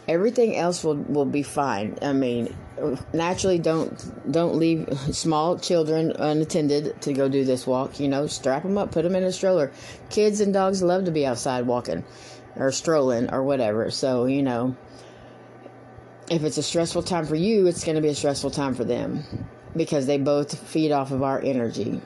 Everything 0.06 0.56
else 0.56 0.85
will 0.85 0.97
will 0.97 1.25
be 1.25 1.42
fine. 1.42 1.99
I 2.00 2.12
mean, 2.12 2.54
naturally 3.12 3.58
don't 3.58 4.30
don't 4.30 4.54
leave 4.56 4.88
small 5.11 5.58
children 5.58 6.12
unattended 6.12 7.00
to 7.02 7.12
go 7.12 7.28
do 7.28 7.44
this 7.44 7.66
walk 7.66 7.99
you 7.99 8.08
know 8.08 8.26
strap 8.26 8.62
them 8.62 8.78
up 8.78 8.92
put 8.92 9.02
them 9.02 9.14
in 9.14 9.25
a 9.25 9.32
stroller 9.32 9.73
kids 10.11 10.40
and 10.40 10.52
dogs 10.52 10.82
love 10.82 11.04
to 11.04 11.11
be 11.11 11.26
outside 11.26 11.66
walking 11.66 12.04
or 12.56 12.70
strolling 12.70 13.30
or 13.32 13.42
whatever 13.42 13.90
so 13.90 14.26
you 14.26 14.42
know 14.42 14.76
if 16.30 16.44
it's 16.44 16.58
a 16.58 16.62
stressful 16.62 17.02
time 17.02 17.25
for 17.25 17.37
you 17.37 17.66
it's 17.66 17.85
going 17.85 17.97
to 17.97 18.02
be 18.02 18.08
a 18.08 18.14
stressful 18.14 18.50
time 18.50 18.75
for 18.75 18.85
them 18.85 19.25
because 19.78 20.06
they 20.06 20.18
both 20.18 20.58
feed 20.68 20.92
off 20.92 21.11
of 21.11 21.23
our 21.23 21.40
energy 21.42 22.00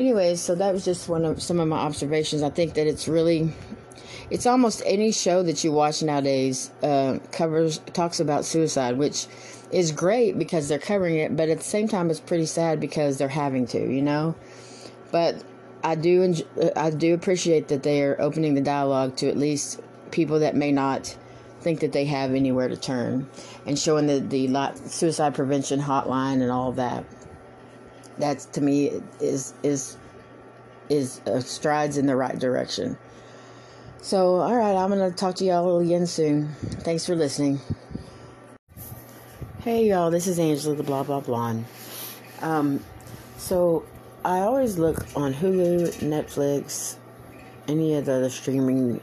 anyways 0.00 0.40
so 0.40 0.54
that 0.54 0.72
was 0.72 0.84
just 0.84 1.08
one 1.08 1.24
of 1.24 1.40
some 1.40 1.60
of 1.60 1.68
my 1.68 1.78
observations 1.78 2.42
i 2.42 2.50
think 2.50 2.74
that 2.74 2.86
it's 2.86 3.06
really 3.06 3.52
it's 4.30 4.46
almost 4.46 4.82
any 4.84 5.12
show 5.12 5.42
that 5.42 5.64
you 5.64 5.72
watch 5.72 6.02
nowadays 6.02 6.70
uh, 6.82 7.18
covers 7.32 7.78
talks 7.94 8.20
about 8.20 8.44
suicide, 8.44 8.98
which 8.98 9.26
is 9.70 9.92
great 9.92 10.38
because 10.38 10.68
they're 10.68 10.78
covering 10.78 11.16
it, 11.16 11.36
but 11.36 11.48
at 11.48 11.58
the 11.58 11.64
same 11.64 11.88
time, 11.88 12.10
it's 12.10 12.20
pretty 12.20 12.46
sad 12.46 12.80
because 12.80 13.16
they're 13.16 13.28
having 13.28 13.66
to, 13.68 13.78
you 13.78 14.02
know. 14.02 14.34
But 15.10 15.42
I 15.82 15.94
do 15.94 16.22
enjoy, 16.22 16.46
I 16.76 16.90
do 16.90 17.14
appreciate 17.14 17.68
that 17.68 17.82
they 17.82 18.02
are 18.02 18.20
opening 18.20 18.54
the 18.54 18.60
dialogue 18.60 19.16
to 19.16 19.28
at 19.28 19.36
least 19.36 19.80
people 20.10 20.40
that 20.40 20.54
may 20.54 20.72
not 20.72 21.16
think 21.60 21.80
that 21.80 21.92
they 21.92 22.04
have 22.04 22.34
anywhere 22.34 22.68
to 22.68 22.76
turn, 22.76 23.28
and 23.66 23.78
showing 23.78 24.06
the 24.06 24.20
the 24.20 24.48
lot, 24.48 24.78
suicide 24.78 25.34
prevention 25.34 25.80
hotline 25.80 26.42
and 26.42 26.50
all 26.50 26.72
that. 26.72 27.04
That's 28.18 28.46
to 28.46 28.60
me 28.60 29.00
is 29.20 29.54
is 29.62 29.96
is 30.88 31.20
uh, 31.26 31.40
strides 31.40 31.98
in 31.98 32.06
the 32.06 32.16
right 32.16 32.38
direction. 32.38 32.96
So, 34.00 34.36
all 34.36 34.56
right, 34.56 34.76
I'm 34.76 34.90
to 34.90 35.10
talk 35.10 35.34
to 35.36 35.44
y'all 35.44 35.80
again 35.80 36.06
soon. 36.06 36.48
Thanks 36.80 37.04
for 37.04 37.16
listening. 37.16 37.60
Hey, 39.60 39.88
y'all, 39.88 40.10
this 40.10 40.26
is 40.26 40.38
Angela, 40.38 40.76
the 40.76 40.82
blah 40.82 41.02
blah 41.02 41.20
blonde. 41.20 41.64
Um, 42.40 42.82
so, 43.36 43.84
I 44.24 44.40
always 44.40 44.78
look 44.78 45.04
on 45.16 45.34
Hulu, 45.34 45.94
Netflix, 45.96 46.96
any 47.66 47.96
of 47.96 48.06
the 48.06 48.12
other 48.14 48.30
streaming 48.30 49.00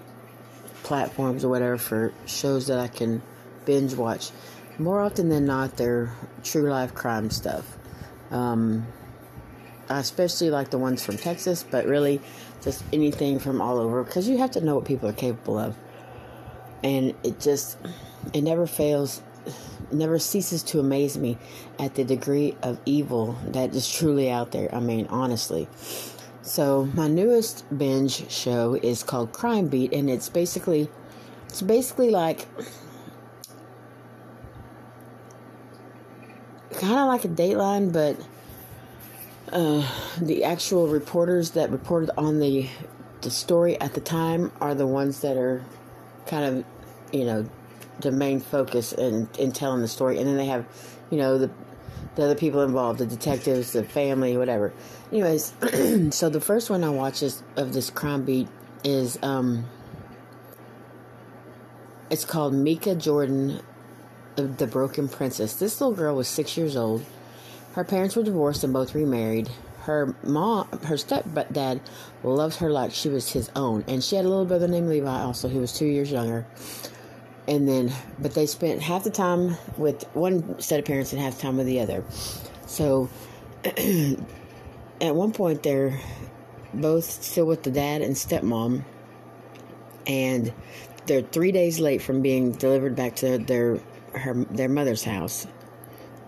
platforms 0.86 1.44
or 1.44 1.50
whatever 1.50 1.78
for 1.78 2.14
shows 2.28 2.68
that 2.68 2.80
I 2.80 2.88
can 2.88 3.22
binge 3.66 3.96
watch. 3.96 4.30
More 4.78 5.02
often 5.02 5.30
than 5.30 5.46
not, 5.46 5.78
they're 5.78 6.14
true 6.44 6.70
life 6.70 6.94
crime 6.94 7.32
stuff. 7.32 7.78
Um, 8.30 8.86
I 9.90 10.00
especially 10.00 10.52
like 10.52 10.70
the 10.70 10.78
ones 10.78 11.04
from 11.04 11.18
Texas, 11.18 11.66
but 11.70 11.86
really 11.88 12.22
just 12.62 12.84
anything 12.94 13.40
from 13.40 13.62
all 13.62 13.80
over 13.80 14.04
because 14.04 14.30
you 14.30 14.38
have 14.38 14.52
to 14.52 14.62
know 14.62 14.76
what 14.76 14.86
people 14.86 15.10
are 15.10 15.14
capable 15.14 15.58
of. 15.58 15.76
And 16.84 17.16
it 17.24 17.40
just, 17.40 17.78
it 18.32 18.42
never 18.42 18.68
fails, 18.68 19.24
never 19.92 20.20
ceases 20.20 20.62
to 20.64 20.80
amaze 20.80 21.18
me 21.18 21.40
at 21.80 21.96
the 21.96 22.04
degree 22.04 22.56
of 22.62 22.80
evil 22.86 23.38
that 23.48 23.74
is 23.74 23.92
truly 23.92 24.30
out 24.30 24.52
there. 24.52 24.74
I 24.74 24.82
mean, 24.82 25.08
honestly. 25.10 25.68
So, 26.46 26.86
my 26.94 27.08
newest 27.08 27.66
binge 27.76 28.30
show 28.30 28.76
is 28.76 29.02
called 29.02 29.34
Crime 29.34 29.68
Beat, 29.68 29.92
and 29.92 30.12
it's 30.12 30.30
basically, 30.30 30.88
it's 31.48 31.64
basically 31.64 32.12
like, 32.12 32.46
kind 36.74 37.00
of 37.00 37.08
like 37.08 37.26
a 37.26 37.30
Dateline, 37.30 37.92
but 37.92 38.16
uh, 39.52 39.90
the 40.22 40.44
actual 40.44 40.88
reporters 40.88 41.50
that 41.52 41.72
reported 41.72 42.12
on 42.16 42.40
the 42.40 42.70
the 43.22 43.32
story 43.32 43.82
at 43.82 43.96
the 43.96 44.02
time 44.02 44.52
are 44.62 44.76
the 44.76 44.86
ones 44.86 45.22
that 45.22 45.38
are 45.38 45.64
kind 46.28 46.46
of, 46.46 46.66
you 47.12 47.26
know, 47.26 47.50
the 48.02 48.12
main 48.12 48.40
focus 48.40 48.94
in, 48.94 49.28
in 49.40 49.52
telling 49.52 49.82
the 49.82 49.88
story. 49.88 50.20
And 50.20 50.28
then 50.28 50.38
they 50.38 50.46
have, 50.46 50.68
you 51.10 51.18
know, 51.18 51.40
the 51.40 51.50
the 52.16 52.24
other 52.24 52.36
people 52.36 52.62
involved, 52.62 53.00
the 53.00 53.06
detectives, 53.06 53.74
the 53.74 53.84
family, 53.84 54.38
whatever. 54.38 54.74
Anyways, 55.12 55.54
so 56.16 56.30
the 56.30 56.42
first 56.42 56.70
one 56.70 56.84
I 56.84 56.90
watched 56.90 57.24
is, 57.24 57.44
of 57.56 57.74
this 57.74 57.90
crime 57.90 58.24
beat 58.24 58.48
is 58.84 59.18
um 59.24 59.66
it's 62.10 62.26
called 62.26 62.54
Meika 62.54 62.96
Jordan 62.96 63.62
the 64.36 64.68
Broken 64.68 65.08
Princess. 65.10 65.56
This 65.56 65.80
little 65.82 65.96
girl 65.96 66.16
was 66.16 66.28
six 66.28 66.58
years 66.58 66.76
old 66.76 67.06
her 67.76 67.84
parents 67.84 68.16
were 68.16 68.24
divorced 68.24 68.64
and 68.64 68.72
both 68.72 68.96
remarried. 68.96 69.50
Her 69.82 70.16
mom, 70.24 70.70
her 70.86 70.96
stepdad, 70.96 71.82
loved 72.24 72.56
her 72.60 72.72
like 72.72 72.94
she 72.94 73.10
was 73.10 73.34
his 73.34 73.52
own, 73.54 73.84
and 73.86 74.02
she 74.02 74.16
had 74.16 74.24
a 74.24 74.30
little 74.30 74.46
brother 74.46 74.68
named 74.70 74.88
Levi, 74.88 75.22
also 75.22 75.50
who 75.50 75.60
was 75.60 75.74
two 75.74 75.86
years 75.86 76.10
younger. 76.10 76.48
And 77.48 77.68
then, 77.68 77.94
but 78.18 78.34
they 78.34 78.48
spent 78.48 78.82
half 78.82 79.04
the 79.04 79.12
time 79.12 79.58
with 79.78 80.04
one 80.16 80.60
set 80.60 80.80
of 80.80 80.86
parents 80.86 81.14
and 81.14 81.22
half 81.22 81.36
the 81.36 81.42
time 81.44 81.58
with 81.58 81.68
the 81.68 81.80
other. 81.80 82.04
So, 82.66 83.10
at 83.66 85.16
one 85.16 85.32
point, 85.32 85.62
they're 85.62 86.00
both 86.74 87.06
still 87.06 87.46
with 87.46 87.64
the 87.64 87.72
dad 87.72 88.02
and 88.02 88.16
stepmom, 88.16 88.84
and 90.08 90.54
they're 91.06 91.22
three 91.22 91.52
days 91.52 91.80
late 91.80 92.02
from 92.02 92.22
being 92.22 92.52
delivered 92.52 92.96
back 92.96 93.16
to 93.18 93.38
their 93.38 93.80
her 94.14 94.34
their 94.34 94.70
mother's 94.70 95.04
house 95.04 95.46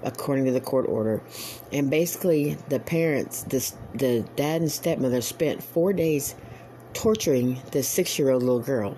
according 0.03 0.45
to 0.45 0.51
the 0.51 0.61
court 0.61 0.87
order. 0.87 1.21
And 1.71 1.89
basically, 1.89 2.57
the 2.69 2.79
parents, 2.79 3.43
the, 3.43 3.71
the 3.95 4.21
dad 4.35 4.61
and 4.61 4.71
stepmother, 4.71 5.21
spent 5.21 5.63
four 5.63 5.93
days 5.93 6.35
torturing 6.93 7.61
this 7.71 7.87
six 7.87 8.17
year 8.17 8.31
old 8.31 8.43
little 8.43 8.59
girl. 8.59 8.97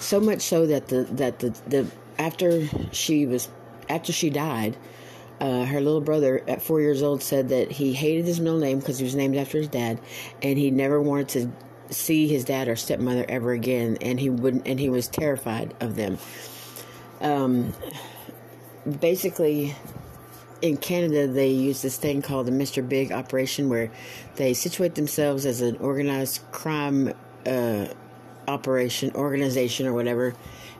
So 0.00 0.20
much 0.20 0.42
so 0.42 0.66
that 0.66 0.88
the 0.88 1.04
that 1.04 1.38
the, 1.38 1.50
the 1.66 1.86
after 2.18 2.68
she 2.92 3.26
was 3.26 3.48
after 3.88 4.12
she 4.12 4.30
died, 4.30 4.76
uh, 5.40 5.64
her 5.64 5.80
little 5.80 6.00
brother 6.00 6.42
at 6.48 6.62
four 6.62 6.80
years 6.80 7.02
old 7.02 7.22
said 7.22 7.48
that 7.50 7.72
he 7.72 7.92
hated 7.92 8.24
his 8.24 8.40
middle 8.40 8.58
name 8.58 8.78
because 8.78 8.98
he 8.98 9.04
was 9.04 9.14
named 9.14 9.36
after 9.36 9.58
his 9.58 9.68
dad, 9.68 10.00
and 10.42 10.58
he 10.58 10.70
never 10.70 11.00
wanted 11.00 11.28
to 11.28 11.52
see 11.94 12.26
his 12.26 12.44
dad 12.44 12.68
or 12.68 12.76
stepmother 12.76 13.24
ever 13.28 13.52
again, 13.52 13.98
and 14.00 14.18
he 14.18 14.30
wouldn't, 14.30 14.66
and 14.66 14.80
he 14.80 14.88
was 14.88 15.08
terrified 15.08 15.74
of 15.80 15.96
them. 15.96 16.18
Um, 17.20 17.72
basically, 19.00 19.74
in 20.62 20.76
Canada, 20.76 21.26
they 21.26 21.48
use 21.48 21.82
this 21.82 21.96
thing 21.96 22.22
called 22.22 22.46
the 22.46 22.52
Mr. 22.52 22.86
Big 22.86 23.12
operation, 23.12 23.68
where 23.68 23.90
they 24.36 24.54
situate 24.54 24.94
themselves 24.94 25.46
as 25.46 25.60
an 25.60 25.76
organized 25.76 26.40
crime 26.50 27.12
uh, 27.46 27.86
operation, 28.48 29.12
organization, 29.14 29.86
or 29.86 29.92
whatever, 29.92 30.34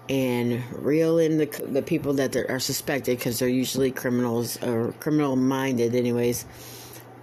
and 0.09 0.63
reel 0.73 1.19
in 1.19 1.39
the 1.39 1.47
the 1.69 1.83
people 1.83 2.15
that 2.15 2.37
are 2.37 2.61
suspected 2.61 3.19
because 3.19 3.39
they're 3.39 3.49
usually 3.49 3.91
criminals 3.91 4.63
or 4.63 4.93
criminal 5.01 5.37
minded, 5.37 5.95
anyways, 5.95 6.47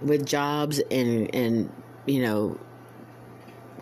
with 0.00 0.26
jobs 0.26 0.78
and 0.90 1.34
and 1.34 1.72
you 2.06 2.22
know 2.22 2.58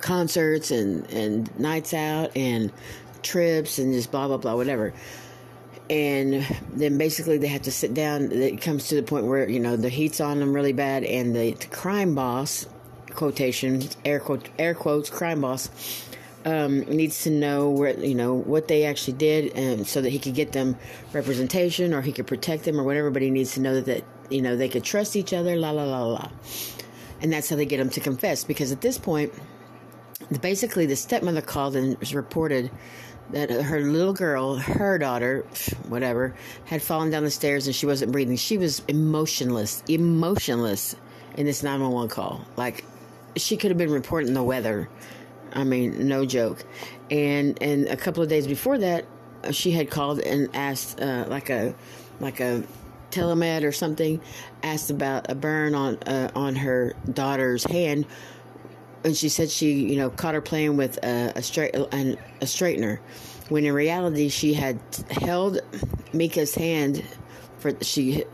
concerts 0.01 0.71
and 0.71 1.09
and 1.11 1.59
nights 1.59 1.95
out 1.95 2.37
and 2.37 2.73
trips 3.23 3.79
and 3.79 3.95
just 3.95 4.11
blah 4.11 4.27
blah 4.27 4.37
blah 4.37 4.57
whatever 4.57 4.93
and 5.93 6.47
then 6.73 6.97
basically 6.97 7.37
they 7.37 7.49
have 7.49 7.63
to 7.63 7.71
sit 7.71 7.93
down. 7.93 8.33
It 8.33 8.63
comes 8.63 8.89
to 8.89 8.95
the 8.95 9.03
point 9.03 9.27
where 9.27 9.49
you 9.49 9.61
know 9.61 9.77
the 9.77 9.91
heat's 9.91 10.21
on 10.21 10.41
them 10.41 10.55
really 10.55 10.73
bad, 10.73 11.05
and 11.05 11.37
the, 11.37 11.53
the 11.53 11.67
crime 11.67 12.15
boss, 12.15 12.67
quotation 13.11 13.83
air 14.05 14.19
quote 14.19 14.49
air 14.59 14.75
quotes 14.75 15.11
crime 15.11 15.43
boss, 15.43 15.69
um, 16.45 16.81
needs 16.81 17.23
to 17.25 17.31
know 17.31 17.71
where 17.71 17.99
you 17.99 18.15
know 18.15 18.35
what 18.35 18.69
they 18.69 18.85
actually 18.85 19.15
did, 19.15 19.53
and 19.55 19.87
so 19.87 20.01
that 20.01 20.11
he 20.11 20.19
could 20.19 20.35
get 20.35 20.53
them 20.53 20.77
representation 21.13 21.95
or 21.95 22.03
he 22.03 22.13
could 22.13 22.27
protect 22.27 22.65
them 22.65 22.81
or 22.81 22.85
whatever. 22.85 23.11
But 23.11 23.23
he 23.23 23.31
needs 23.31 23.55
to 23.55 23.61
know 23.61 23.75
that, 23.75 23.87
that 23.87 24.05
you 24.31 24.43
know 24.43 24.57
they 24.57 24.69
could 24.69 24.85
trust 24.85 25.17
each 25.17 25.33
other. 25.33 25.57
La 25.57 25.71
la 25.71 25.85
la 25.85 26.05
la, 26.05 26.31
and 27.21 27.33
that's 27.33 27.49
how 27.49 27.57
they 27.57 27.67
get 27.67 27.79
them 27.79 27.91
to 27.91 28.01
confess. 28.01 28.45
Because 28.45 28.73
at 28.73 28.81
this 28.81 28.99
point, 28.99 29.33
basically 30.41 30.87
the 30.87 30.97
stepmother 30.97 31.43
called 31.43 31.77
and 31.77 32.13
reported 32.13 32.71
that 33.31 33.51
her 33.51 33.81
little 33.81 34.13
girl, 34.13 34.57
her 34.57 34.99
daughter, 34.99 35.45
whatever, 35.89 36.35
had 36.67 36.83
fallen 36.83 37.11
down 37.11 37.25
the 37.25 37.31
stairs 37.31 37.67
and 37.67 37.75
she 37.75 37.87
wasn't 37.87 38.13
breathing. 38.13 38.37
She 38.37 38.59
was 38.59 38.83
emotionless, 38.89 39.83
emotionless 39.89 40.97
in 41.37 41.47
this 41.47 41.63
911 41.63 42.11
call. 42.11 42.45
Like 42.57 42.85
she 43.37 43.57
could 43.57 43.71
have 43.71 43.79
been 43.79 43.91
reporting 43.91 44.35
the 44.35 44.43
weather. 44.43 44.89
I 45.53 45.65
mean, 45.65 46.09
no 46.09 46.25
joke. 46.25 46.65
And 47.11 47.61
and 47.63 47.87
a 47.89 47.97
couple 47.97 48.23
of 48.23 48.29
days 48.29 48.47
before 48.47 48.79
that, 48.79 49.05
she 49.51 49.71
had 49.73 49.91
called 49.91 50.21
and 50.21 50.49
asked 50.55 51.01
uh, 51.01 51.27
like 51.29 51.51
a 51.51 51.75
like 52.21 52.41
a 52.41 52.65
telemed 53.11 53.65
or 53.65 53.73
something, 53.73 54.21
asked 54.63 54.91
about 54.91 55.31
a 55.31 55.35
burn 55.35 55.75
on 55.75 55.97
uh, 56.05 56.31
on 56.35 56.57
her 56.57 56.95
daughter's 57.13 57.65
hand 57.65 58.07
and 59.05 59.17
she 59.17 59.29
said 59.29 59.51
she 59.51 59.73
you 59.73 59.97
know 59.97 60.11
caught 60.11 60.35
her 60.35 60.41
playing 60.41 60.77
with 60.77 60.99
a, 61.05 61.33
a 61.37 61.43
straight 61.43 61.75
an, 61.75 62.17
a 62.41 62.45
straightener 62.45 62.99
when 63.49 63.65
in 63.65 63.73
reality 63.73 64.29
she 64.29 64.55
had 64.55 64.79
held 65.11 65.61
Meika's 66.13 66.55
hand 66.55 67.03
for 67.59 67.73
she 67.83 68.25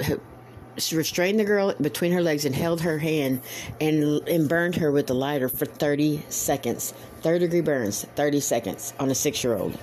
restrained 0.92 1.38
the 1.38 1.44
girl 1.44 1.74
between 1.80 2.12
her 2.12 2.22
legs 2.22 2.44
and 2.44 2.54
held 2.54 2.80
her 2.82 2.98
hand 2.98 3.40
and 3.80 4.26
and 4.28 4.48
burned 4.48 4.76
her 4.76 4.90
with 4.90 5.06
the 5.06 5.14
lighter 5.14 5.48
for 5.48 5.66
30 5.66 6.24
seconds. 6.28 6.94
Third 7.20 7.40
degree 7.40 7.60
burns 7.60 8.04
30 8.16 8.40
seconds 8.40 8.94
on 8.98 9.10
a 9.10 9.14
six 9.14 9.42
year 9.42 9.56
old 9.56 9.78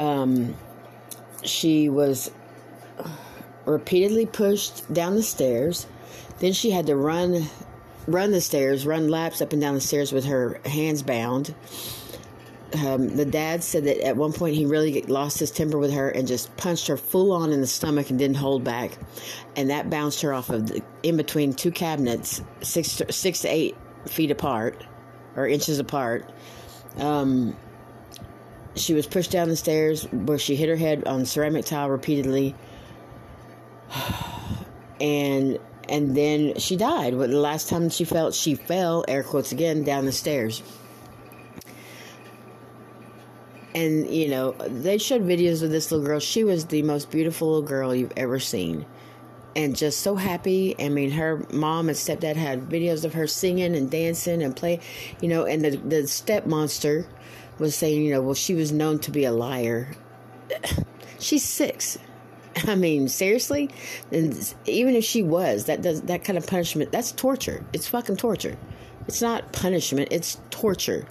um, 0.00 0.54
she 1.44 1.88
was 1.88 2.30
repeatedly 3.66 4.26
pushed 4.26 4.92
down 4.92 5.14
the 5.14 5.22
stairs. 5.22 5.86
Then 6.40 6.52
she 6.52 6.70
had 6.70 6.86
to 6.86 6.96
run 6.96 7.46
run 8.06 8.32
the 8.32 8.40
stairs, 8.40 8.86
run 8.86 9.08
laps 9.08 9.40
up 9.40 9.52
and 9.52 9.60
down 9.60 9.74
the 9.74 9.80
stairs 9.80 10.10
with 10.10 10.24
her 10.24 10.58
hands 10.64 11.02
bound. 11.02 11.54
Um, 12.72 13.16
the 13.16 13.24
dad 13.24 13.64
said 13.64 13.84
that 13.84 14.00
at 14.04 14.16
one 14.16 14.32
point 14.32 14.54
he 14.54 14.64
really 14.64 15.02
lost 15.02 15.40
his 15.40 15.50
temper 15.50 15.76
with 15.76 15.92
her 15.92 16.08
and 16.08 16.28
just 16.28 16.56
punched 16.56 16.86
her 16.86 16.96
full 16.96 17.32
on 17.32 17.52
in 17.52 17.60
the 17.60 17.66
stomach 17.66 18.10
and 18.10 18.18
didn't 18.18 18.36
hold 18.36 18.62
back, 18.62 18.96
and 19.56 19.70
that 19.70 19.90
bounced 19.90 20.22
her 20.22 20.32
off 20.32 20.50
of 20.50 20.68
the, 20.68 20.82
in 21.02 21.16
between 21.16 21.52
two 21.52 21.72
cabinets, 21.72 22.42
six 22.60 22.96
to, 22.96 23.12
six 23.12 23.40
to 23.40 23.48
eight 23.48 23.76
feet 24.06 24.30
apart 24.30 24.84
or 25.36 25.48
inches 25.48 25.78
apart. 25.80 26.30
Um, 26.98 27.56
she 28.76 28.94
was 28.94 29.06
pushed 29.06 29.30
down 29.30 29.48
the 29.48 29.56
stairs 29.56 30.04
where 30.12 30.38
she 30.38 30.54
hit 30.54 30.68
her 30.68 30.76
head 30.76 31.06
on 31.06 31.24
ceramic 31.24 31.64
tile 31.64 31.90
repeatedly. 31.90 32.54
And 35.00 35.58
and 35.88 36.14
then 36.14 36.58
she 36.58 36.76
died. 36.76 37.14
The 37.14 37.26
last 37.28 37.68
time 37.68 37.88
she 37.88 38.04
felt 38.04 38.34
she 38.34 38.54
fell, 38.54 39.04
air 39.08 39.22
quotes 39.22 39.50
again, 39.50 39.82
down 39.82 40.04
the 40.04 40.12
stairs. 40.12 40.62
And 43.74 44.08
you 44.12 44.28
know, 44.28 44.52
they 44.52 44.98
showed 44.98 45.22
videos 45.22 45.62
of 45.62 45.70
this 45.70 45.90
little 45.90 46.06
girl. 46.06 46.20
She 46.20 46.44
was 46.44 46.66
the 46.66 46.82
most 46.82 47.10
beautiful 47.10 47.48
little 47.48 47.68
girl 47.68 47.94
you've 47.94 48.12
ever 48.16 48.38
seen. 48.38 48.86
And 49.56 49.76
just 49.76 50.00
so 50.00 50.14
happy. 50.14 50.76
I 50.78 50.88
mean, 50.88 51.10
her 51.10 51.44
mom 51.52 51.88
and 51.88 51.98
stepdad 51.98 52.36
had 52.36 52.68
videos 52.68 53.04
of 53.04 53.14
her 53.14 53.26
singing 53.26 53.74
and 53.74 53.90
dancing 53.90 54.42
and 54.42 54.54
play, 54.54 54.80
you 55.20 55.28
know, 55.28 55.44
and 55.44 55.64
the 55.64 55.76
the 55.76 56.06
step 56.06 56.46
monster 56.46 57.06
was 57.58 57.74
saying, 57.74 58.02
you 58.02 58.12
know, 58.12 58.22
well, 58.22 58.34
she 58.34 58.54
was 58.54 58.72
known 58.72 58.98
to 59.00 59.10
be 59.10 59.24
a 59.24 59.32
liar. 59.32 59.94
She's 61.18 61.44
six. 61.44 61.98
I 62.66 62.74
mean, 62.74 63.08
seriously? 63.08 63.70
And 64.10 64.54
even 64.66 64.94
if 64.94 65.04
she 65.04 65.22
was, 65.22 65.66
that 65.66 65.82
does 65.82 66.02
that 66.02 66.24
kind 66.24 66.38
of 66.38 66.46
punishment, 66.46 66.92
that's 66.92 67.12
torture. 67.12 67.64
It's 67.72 67.88
fucking 67.88 68.16
torture. 68.16 68.56
It's 69.06 69.22
not 69.22 69.52
punishment, 69.52 70.08
it's 70.10 70.40
torture. 70.50 71.06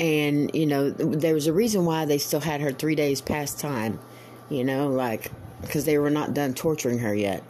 And, 0.00 0.50
you 0.54 0.66
know, 0.66 0.90
there 0.90 1.34
was 1.34 1.46
a 1.46 1.52
reason 1.52 1.84
why 1.84 2.06
they 2.06 2.18
still 2.18 2.40
had 2.40 2.62
her 2.62 2.72
three 2.72 2.94
days 2.94 3.20
past 3.20 3.60
time, 3.60 4.00
you 4.48 4.64
know, 4.64 4.88
like, 4.88 5.30
because 5.60 5.84
they 5.84 5.98
were 5.98 6.10
not 6.10 6.32
done 6.32 6.54
torturing 6.54 6.98
her 7.00 7.14
yet. 7.14 7.44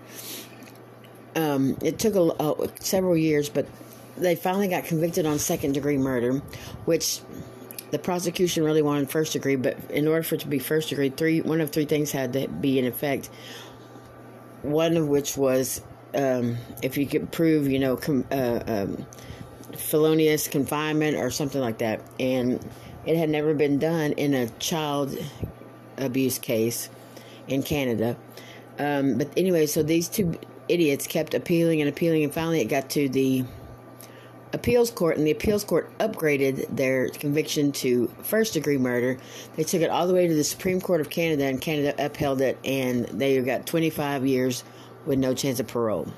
Um, 1.37 1.79
it 1.81 2.01
took 2.01 2.17
a, 2.17 2.69
several 2.81 3.17
years, 3.17 3.49
but 3.49 3.67
they 4.17 4.35
finally 4.35 4.67
got 4.67 4.85
convicted 4.85 5.27
on 5.27 5.39
second 5.39 5.73
degree 5.73 5.97
murder, 5.97 6.43
which 6.87 7.21
the 7.93 7.99
prosecution 7.99 8.65
really 8.65 8.83
wanted 8.83 9.11
first 9.11 9.33
degree, 9.33 9.57
but 9.57 9.77
in 9.91 10.09
order 10.09 10.25
for 10.25 10.35
it 10.35 10.41
to 10.43 10.49
be 10.49 10.59
first 10.59 10.89
degree, 10.89 11.09
three 11.09 11.41
one 11.41 11.61
of 11.61 11.71
three 11.71 11.85
things 11.85 12.11
had 12.11 12.33
to 12.33 12.49
be 12.49 12.79
in 12.79 12.87
effect. 12.87 13.31
One 14.63 14.97
of 14.97 15.09
which 15.09 15.37
was 15.37 15.83
um, 16.15 16.57
if 16.83 16.97
you 16.97 17.07
could 17.07 17.31
prove, 17.31 17.69
you 17.71 17.79
know, 17.79 17.97
com, 17.97 18.25
uh, 18.31 18.61
um, 18.67 19.07
felonious 19.77 20.49
confinement 20.49 21.17
or 21.17 21.31
something 21.31 21.61
like 21.61 21.79
that, 21.79 22.01
and 22.19 22.65
it 23.07 23.17
had 23.17 23.31
never 23.31 23.55
been 23.55 23.79
done 23.79 24.13
in 24.13 24.35
a 24.35 24.49
child 24.59 25.17
abuse 25.97 26.39
case 26.39 26.91
in 27.49 27.63
Canada. 27.63 28.17
Um, 28.79 29.19
but 29.19 29.29
anyway, 29.37 29.67
so 29.67 29.83
these 29.83 30.09
two 30.09 30.39
idiots 30.69 31.07
kept 31.07 31.35
appealing 31.35 31.81
and 31.81 31.89
appealing, 31.89 32.25
and 32.25 32.33
finally 32.33 32.61
it 32.61 32.67
got 32.67 32.91
to 32.91 33.09
the 33.09 33.45
appeals 34.53 34.91
court, 34.91 35.17
and 35.17 35.27
the 35.27 35.31
appeals 35.31 35.65
court 35.65 35.97
upgraded 35.99 36.75
their 36.75 37.09
conviction 37.09 37.73
to 37.73 38.09
first 38.23 38.55
degree 38.55 38.79
murder. 38.79 39.19
They 39.57 39.65
took 39.65 39.83
it 39.83 39.91
all 39.91 40.07
the 40.07 40.15
way 40.15 40.27
to 40.27 40.35
the 40.35 40.45
Supreme 40.45 40.81
Court 40.81 41.01
of 41.01 41.11
Canada, 41.11 41.45
and 41.45 41.61
Canada 41.61 41.95
upheld 42.05 42.41
it, 42.41 42.59
and 42.65 43.07
they 43.07 43.41
got 43.43 43.67
25 43.67 44.27
years 44.27 44.65
with 45.07 45.19
no 45.19 45.35
chance 45.35 45.61
of 45.61 45.67
parole. 45.67 46.13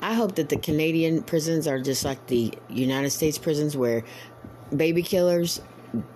I 0.00 0.14
hope 0.14 0.36
that 0.36 0.48
the 0.48 0.56
Canadian 0.56 1.22
prisons 1.22 1.66
are 1.66 1.78
just 1.78 2.04
like 2.04 2.26
the 2.26 2.52
United 2.68 3.10
States 3.10 3.38
prisons, 3.38 3.76
where 3.76 4.04
baby 4.74 5.02
killers 5.02 5.60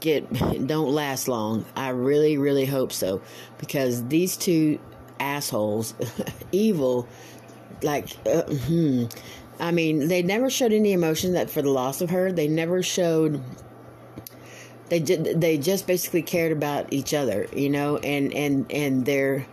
get 0.01 0.33
don't 0.67 0.93
last 0.93 1.29
long. 1.29 1.65
I 1.75 1.89
really, 1.91 2.37
really 2.37 2.67
hope 2.67 2.93
so, 2.93 3.21
because 3.59 4.07
these 4.09 4.37
two 4.37 4.79
assholes, 5.19 5.95
evil, 6.53 7.09
like. 7.83 8.09
Uh, 8.27 8.43
hmm, 8.43 9.05
I 9.61 9.71
mean, 9.71 10.09
they 10.09 10.23
never 10.23 10.51
showed 10.51 10.73
any 10.73 10.93
emotion 10.93 11.35
that 11.35 11.49
for 11.49 11.63
the 11.63 11.71
loss 11.71 12.01
of 12.01 12.11
her. 12.11 12.33
They 12.33 12.49
never 12.49 12.83
showed. 12.83 13.41
They 14.89 15.01
just 15.01 15.41
they 15.41 15.57
just 15.57 15.87
basically 15.87 16.23
cared 16.23 16.53
about 16.53 16.93
each 16.93 17.15
other, 17.15 17.47
you 17.55 17.71
know, 17.71 17.97
and 17.99 18.35
and 18.35 18.71
and 18.71 19.07
their 19.07 19.47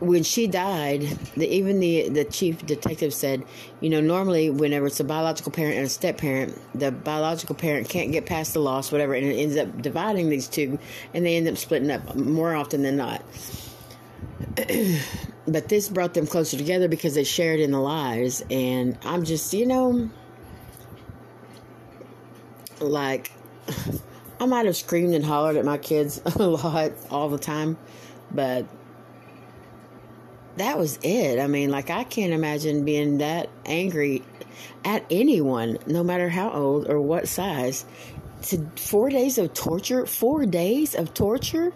when 0.00 0.22
she 0.22 0.46
died, 0.46 1.02
the, 1.36 1.48
even 1.48 1.80
the 1.80 2.08
the 2.08 2.24
chief 2.24 2.64
detective 2.66 3.14
said, 3.14 3.44
you 3.80 3.88
know, 3.88 4.00
normally 4.00 4.50
whenever 4.50 4.86
it's 4.86 5.00
a 5.00 5.04
biological 5.04 5.52
parent 5.52 5.76
and 5.76 5.86
a 5.86 5.88
step 5.88 6.18
parent, 6.18 6.58
the 6.74 6.90
biological 6.92 7.54
parent 7.54 7.88
can't 7.88 8.12
get 8.12 8.26
past 8.26 8.52
the 8.52 8.60
loss, 8.60 8.92
whatever, 8.92 9.14
and 9.14 9.26
it 9.26 9.34
ends 9.34 9.56
up 9.56 9.80
dividing 9.80 10.28
these 10.28 10.48
two, 10.48 10.78
and 11.14 11.24
they 11.24 11.36
end 11.36 11.48
up 11.48 11.56
splitting 11.56 11.90
up 11.90 12.14
more 12.14 12.54
often 12.54 12.82
than 12.82 12.96
not. 12.96 13.22
but 15.48 15.68
this 15.68 15.88
brought 15.88 16.14
them 16.14 16.26
closer 16.26 16.56
together 16.56 16.88
because 16.88 17.14
they 17.14 17.24
shared 17.24 17.60
in 17.60 17.70
the 17.70 17.80
lives 17.80 18.42
and 18.50 18.98
i'm 19.04 19.24
just 19.24 19.52
you 19.54 19.66
know 19.66 20.10
like 22.80 23.30
i 24.40 24.46
might 24.46 24.66
have 24.66 24.76
screamed 24.76 25.14
and 25.14 25.24
hollered 25.24 25.56
at 25.56 25.64
my 25.64 25.78
kids 25.78 26.20
a 26.36 26.42
lot 26.42 26.92
all 27.10 27.28
the 27.28 27.38
time 27.38 27.76
but 28.30 28.66
that 30.56 30.78
was 30.78 30.98
it 31.02 31.38
i 31.38 31.46
mean 31.46 31.70
like 31.70 31.90
i 31.90 32.04
can't 32.04 32.32
imagine 32.32 32.84
being 32.84 33.18
that 33.18 33.48
angry 33.64 34.22
at 34.84 35.04
anyone 35.10 35.78
no 35.86 36.02
matter 36.02 36.28
how 36.28 36.50
old 36.50 36.88
or 36.88 37.00
what 37.00 37.28
size 37.28 37.84
to 38.42 38.58
four 38.76 39.08
days 39.10 39.38
of 39.38 39.52
torture 39.54 40.06
four 40.06 40.46
days 40.46 40.94
of 40.94 41.12
torture 41.14 41.72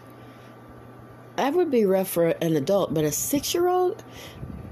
that 1.40 1.54
would 1.54 1.70
be 1.70 1.86
rough 1.86 2.08
for 2.08 2.28
an 2.28 2.54
adult, 2.54 2.92
but 2.92 3.04
a 3.04 3.10
six 3.10 3.54
year 3.54 3.66
old. 3.66 4.04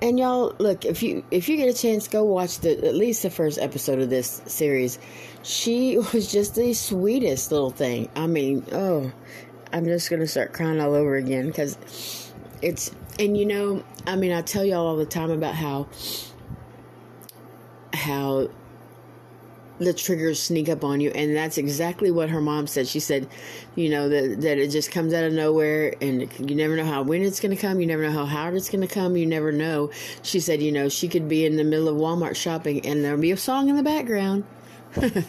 And 0.02 0.18
y'all, 0.18 0.54
look 0.58 0.84
if 0.84 1.02
you 1.02 1.24
if 1.30 1.48
you 1.48 1.56
get 1.56 1.68
a 1.68 1.72
chance, 1.72 2.08
go 2.08 2.24
watch 2.24 2.58
the 2.58 2.86
at 2.86 2.94
least 2.94 3.22
the 3.22 3.30
first 3.30 3.58
episode 3.58 4.00
of 4.00 4.10
this 4.10 4.42
series. 4.44 4.98
She 5.42 5.96
was 6.12 6.30
just 6.30 6.56
the 6.56 6.74
sweetest 6.74 7.50
little 7.52 7.70
thing. 7.70 8.10
I 8.14 8.26
mean, 8.26 8.66
oh, 8.72 9.10
I'm 9.72 9.86
just 9.86 10.10
gonna 10.10 10.26
start 10.26 10.52
crying 10.52 10.78
all 10.78 10.94
over 10.94 11.16
again 11.16 11.46
because 11.46 12.27
it's 12.62 12.90
and 13.18 13.36
you 13.36 13.46
know, 13.46 13.84
I 14.06 14.16
mean, 14.16 14.32
I 14.32 14.42
tell 14.42 14.64
y'all 14.64 14.86
all 14.86 14.96
the 14.96 15.06
time 15.06 15.30
about 15.30 15.54
how 15.54 15.88
how 17.92 18.48
the 19.78 19.92
triggers 19.92 20.42
sneak 20.42 20.68
up 20.68 20.82
on 20.82 21.00
you. 21.00 21.10
And 21.10 21.36
that's 21.36 21.56
exactly 21.58 22.10
what 22.10 22.30
her 22.30 22.40
mom 22.40 22.66
said. 22.66 22.88
She 22.88 23.00
said 23.00 23.28
you 23.74 23.88
know 23.88 24.08
that, 24.08 24.40
that 24.40 24.58
it 24.58 24.70
just 24.70 24.90
comes 24.90 25.14
out 25.14 25.24
of 25.24 25.32
nowhere 25.32 25.94
and 26.00 26.28
you 26.38 26.56
never 26.56 26.76
know 26.76 26.84
how 26.84 27.02
when 27.02 27.22
it's 27.22 27.40
going 27.40 27.54
to 27.54 27.60
come. 27.60 27.80
You 27.80 27.86
never 27.86 28.02
know 28.02 28.12
how 28.12 28.26
hard 28.26 28.54
it's 28.54 28.70
going 28.70 28.86
to 28.86 28.92
come. 28.92 29.16
You 29.16 29.26
never 29.26 29.52
know. 29.52 29.90
She 30.22 30.40
said 30.40 30.60
you 30.62 30.72
know 30.72 30.88
she 30.88 31.08
could 31.08 31.28
be 31.28 31.44
in 31.44 31.56
the 31.56 31.64
middle 31.64 31.88
of 31.88 31.96
walmart 31.96 32.36
shopping 32.36 32.84
and 32.86 33.04
there'll 33.04 33.20
be 33.20 33.32
a 33.32 33.36
song 33.36 33.68
in 33.68 33.76
the 33.76 33.82
background. 33.82 34.44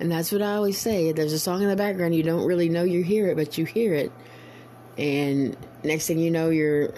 And 0.00 0.10
that's 0.10 0.32
what 0.32 0.42
i 0.42 0.54
always 0.56 0.76
say. 0.76 1.12
There's 1.12 1.32
a 1.32 1.38
song 1.38 1.62
in 1.62 1.68
the 1.68 1.76
background. 1.76 2.14
You 2.16 2.24
don't 2.24 2.44
really 2.44 2.68
know 2.68 2.82
you 2.82 3.02
hear 3.02 3.28
it 3.28 3.36
but 3.36 3.56
you 3.56 3.64
hear 3.64 3.94
it 3.94 4.12
and 4.96 5.56
next 5.82 6.06
thing 6.06 6.18
you 6.18 6.30
know 6.30 6.50
you're 6.50 6.90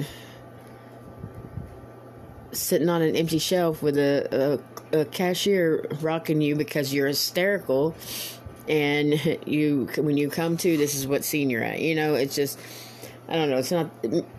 sitting 2.52 2.88
on 2.88 3.02
an 3.02 3.16
empty 3.16 3.38
shelf 3.38 3.82
with 3.82 3.96
a, 3.98 4.60
a, 4.92 5.00
a 5.00 5.04
cashier 5.06 5.86
rocking 6.00 6.40
you 6.40 6.56
because 6.56 6.92
you're 6.92 7.08
hysterical. 7.08 7.94
And 8.68 9.38
you 9.46 9.88
when 9.96 10.16
you 10.16 10.28
come 10.28 10.56
to 10.56 10.76
this 10.76 10.96
is 10.96 11.06
what 11.06 11.24
scene 11.24 11.50
you're 11.50 11.62
at. 11.62 11.80
You 11.80 11.94
know 11.94 12.14
it's 12.14 12.34
just 12.34 12.58
i 13.28 13.36
don't 13.36 13.48
know. 13.48 13.58
It's 13.58 13.70
not 13.70 13.90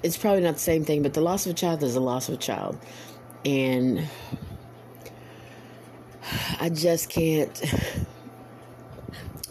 it's 0.03 0.17
probably 0.17 0.41
not 0.41 0.55
the 0.55 0.59
same 0.59 0.83
thing 0.83 1.01
but 1.01 1.13
the 1.13 1.21
loss 1.21 1.45
of 1.45 1.53
a 1.53 1.55
child 1.55 1.81
is 1.81 1.93
the 1.93 2.01
loss 2.01 2.27
of 2.27 2.35
a 2.35 2.37
child. 2.37 2.77
And 3.45 4.05
i 6.59 6.67
just 6.67 7.09
can't 7.09 7.63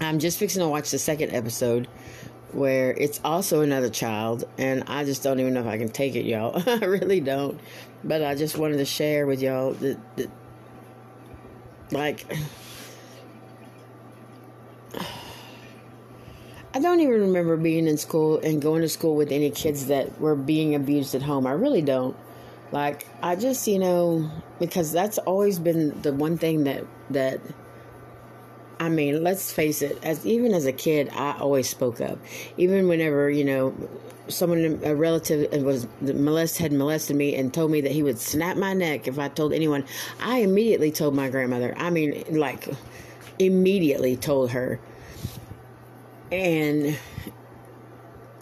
i'm 0.03 0.19
just 0.19 0.39
fixing 0.39 0.61
to 0.61 0.69
watch 0.69 0.91
the 0.91 0.99
second 0.99 1.31
episode 1.35 1.89
where 2.57 2.93
it's 2.93 3.21
also 3.25 3.61
another 3.61 3.91
child 3.91 4.45
and 4.59 4.83
i 4.87 5.05
just 5.05 5.23
don't 5.23 5.39
even 5.41 5.55
know 5.55 5.61
if 5.61 5.67
i 5.67 5.77
can 5.79 5.89
take 5.89 6.17
it 6.17 6.25
y'all 6.25 6.63
i 6.67 6.85
really 6.85 7.21
don't 7.21 7.61
but 8.07 8.23
I 8.23 8.35
just 8.35 8.57
wanted 8.57 8.79
to 8.79 8.85
share 8.85 9.27
with 9.27 9.43
y'all 9.43 9.73
that, 9.73 10.17
that 10.17 10.31
like, 11.91 12.25
I 16.75 16.79
don't 16.79 17.01
even 17.01 17.21
remember 17.21 17.57
being 17.57 17.89
in 17.89 17.97
school 17.97 18.39
and 18.39 18.63
going 18.63 18.83
to 18.83 18.89
school 18.89 19.17
with 19.17 19.33
any 19.33 19.51
kids 19.51 19.87
that 19.87 20.21
were 20.21 20.37
being 20.37 20.75
abused 20.75 21.15
at 21.15 21.23
home. 21.23 21.47
I 21.47 21.53
really 21.53 21.83
don't. 21.83 22.17
Like, 22.71 23.07
I 23.23 23.37
just, 23.37 23.67
you 23.67 23.79
know, 23.79 24.31
because 24.59 24.93
that's 24.93 25.19
always 25.19 25.59
been 25.59 26.01
the 26.03 26.13
one 26.13 26.39
thing 26.39 26.65
that, 26.65 26.85
that, 27.11 27.41
I 28.79 28.89
mean, 28.89 29.23
let's 29.23 29.53
face 29.53 29.81
it, 29.81 29.99
as 30.03 30.25
even 30.27 30.53
as 30.53 30.67
a 30.67 30.73
kid, 30.73 31.09
I 31.15 31.39
always 31.39 31.69
spoke 31.69 32.01
up. 32.01 32.19
Even 32.59 32.89
whenever, 32.89 33.31
you 33.31 33.45
know, 33.45 33.75
someone 34.29 34.81
a 34.85 34.95
relative 34.95 35.51
was 35.63 35.87
molest 36.01 36.59
had 36.59 36.73
molested 36.73 37.17
me 37.17 37.35
and 37.37 37.55
told 37.55 37.71
me 37.71 37.81
that 37.81 37.93
he 37.93 38.03
would 38.03 38.19
snap 38.19 38.57
my 38.57 38.75
neck 38.75 39.09
if 39.09 39.19
I 39.19 39.29
told 39.29 39.53
anyone. 39.53 39.85
I 40.21 40.39
immediately 40.39 40.91
told 40.91 41.15
my 41.15 41.31
grandmother. 41.31 41.75
I 41.77 41.91
mean, 41.91 42.25
like 42.31 42.69
immediately 43.39 44.17
told 44.17 44.51
her. 44.51 44.79
And 46.31 46.99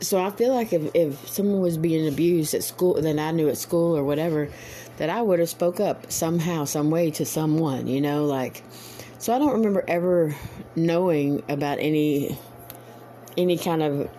so 0.00 0.20
I 0.20 0.30
feel 0.30 0.52
like 0.52 0.72
if, 0.72 0.90
if 0.94 1.28
someone 1.28 1.60
was 1.60 1.78
being 1.78 2.08
abused 2.08 2.54
at 2.54 2.64
school, 2.64 3.00
then 3.00 3.18
I 3.18 3.30
knew 3.30 3.48
at 3.48 3.58
school 3.58 3.96
or 3.96 4.02
whatever, 4.02 4.48
that 4.96 5.10
I 5.10 5.22
would 5.22 5.38
have 5.38 5.48
spoke 5.48 5.80
up 5.80 6.10
somehow, 6.10 6.64
some 6.64 6.90
way 6.90 7.10
to 7.12 7.24
someone, 7.24 7.86
you 7.86 8.00
know, 8.00 8.24
like. 8.24 8.64
So 9.24 9.34
I 9.34 9.38
don't 9.38 9.54
remember 9.54 9.82
ever 9.88 10.36
knowing 10.76 11.44
about 11.48 11.78
any 11.78 12.36
any 13.38 13.56
kind 13.56 13.82
of 13.82 14.10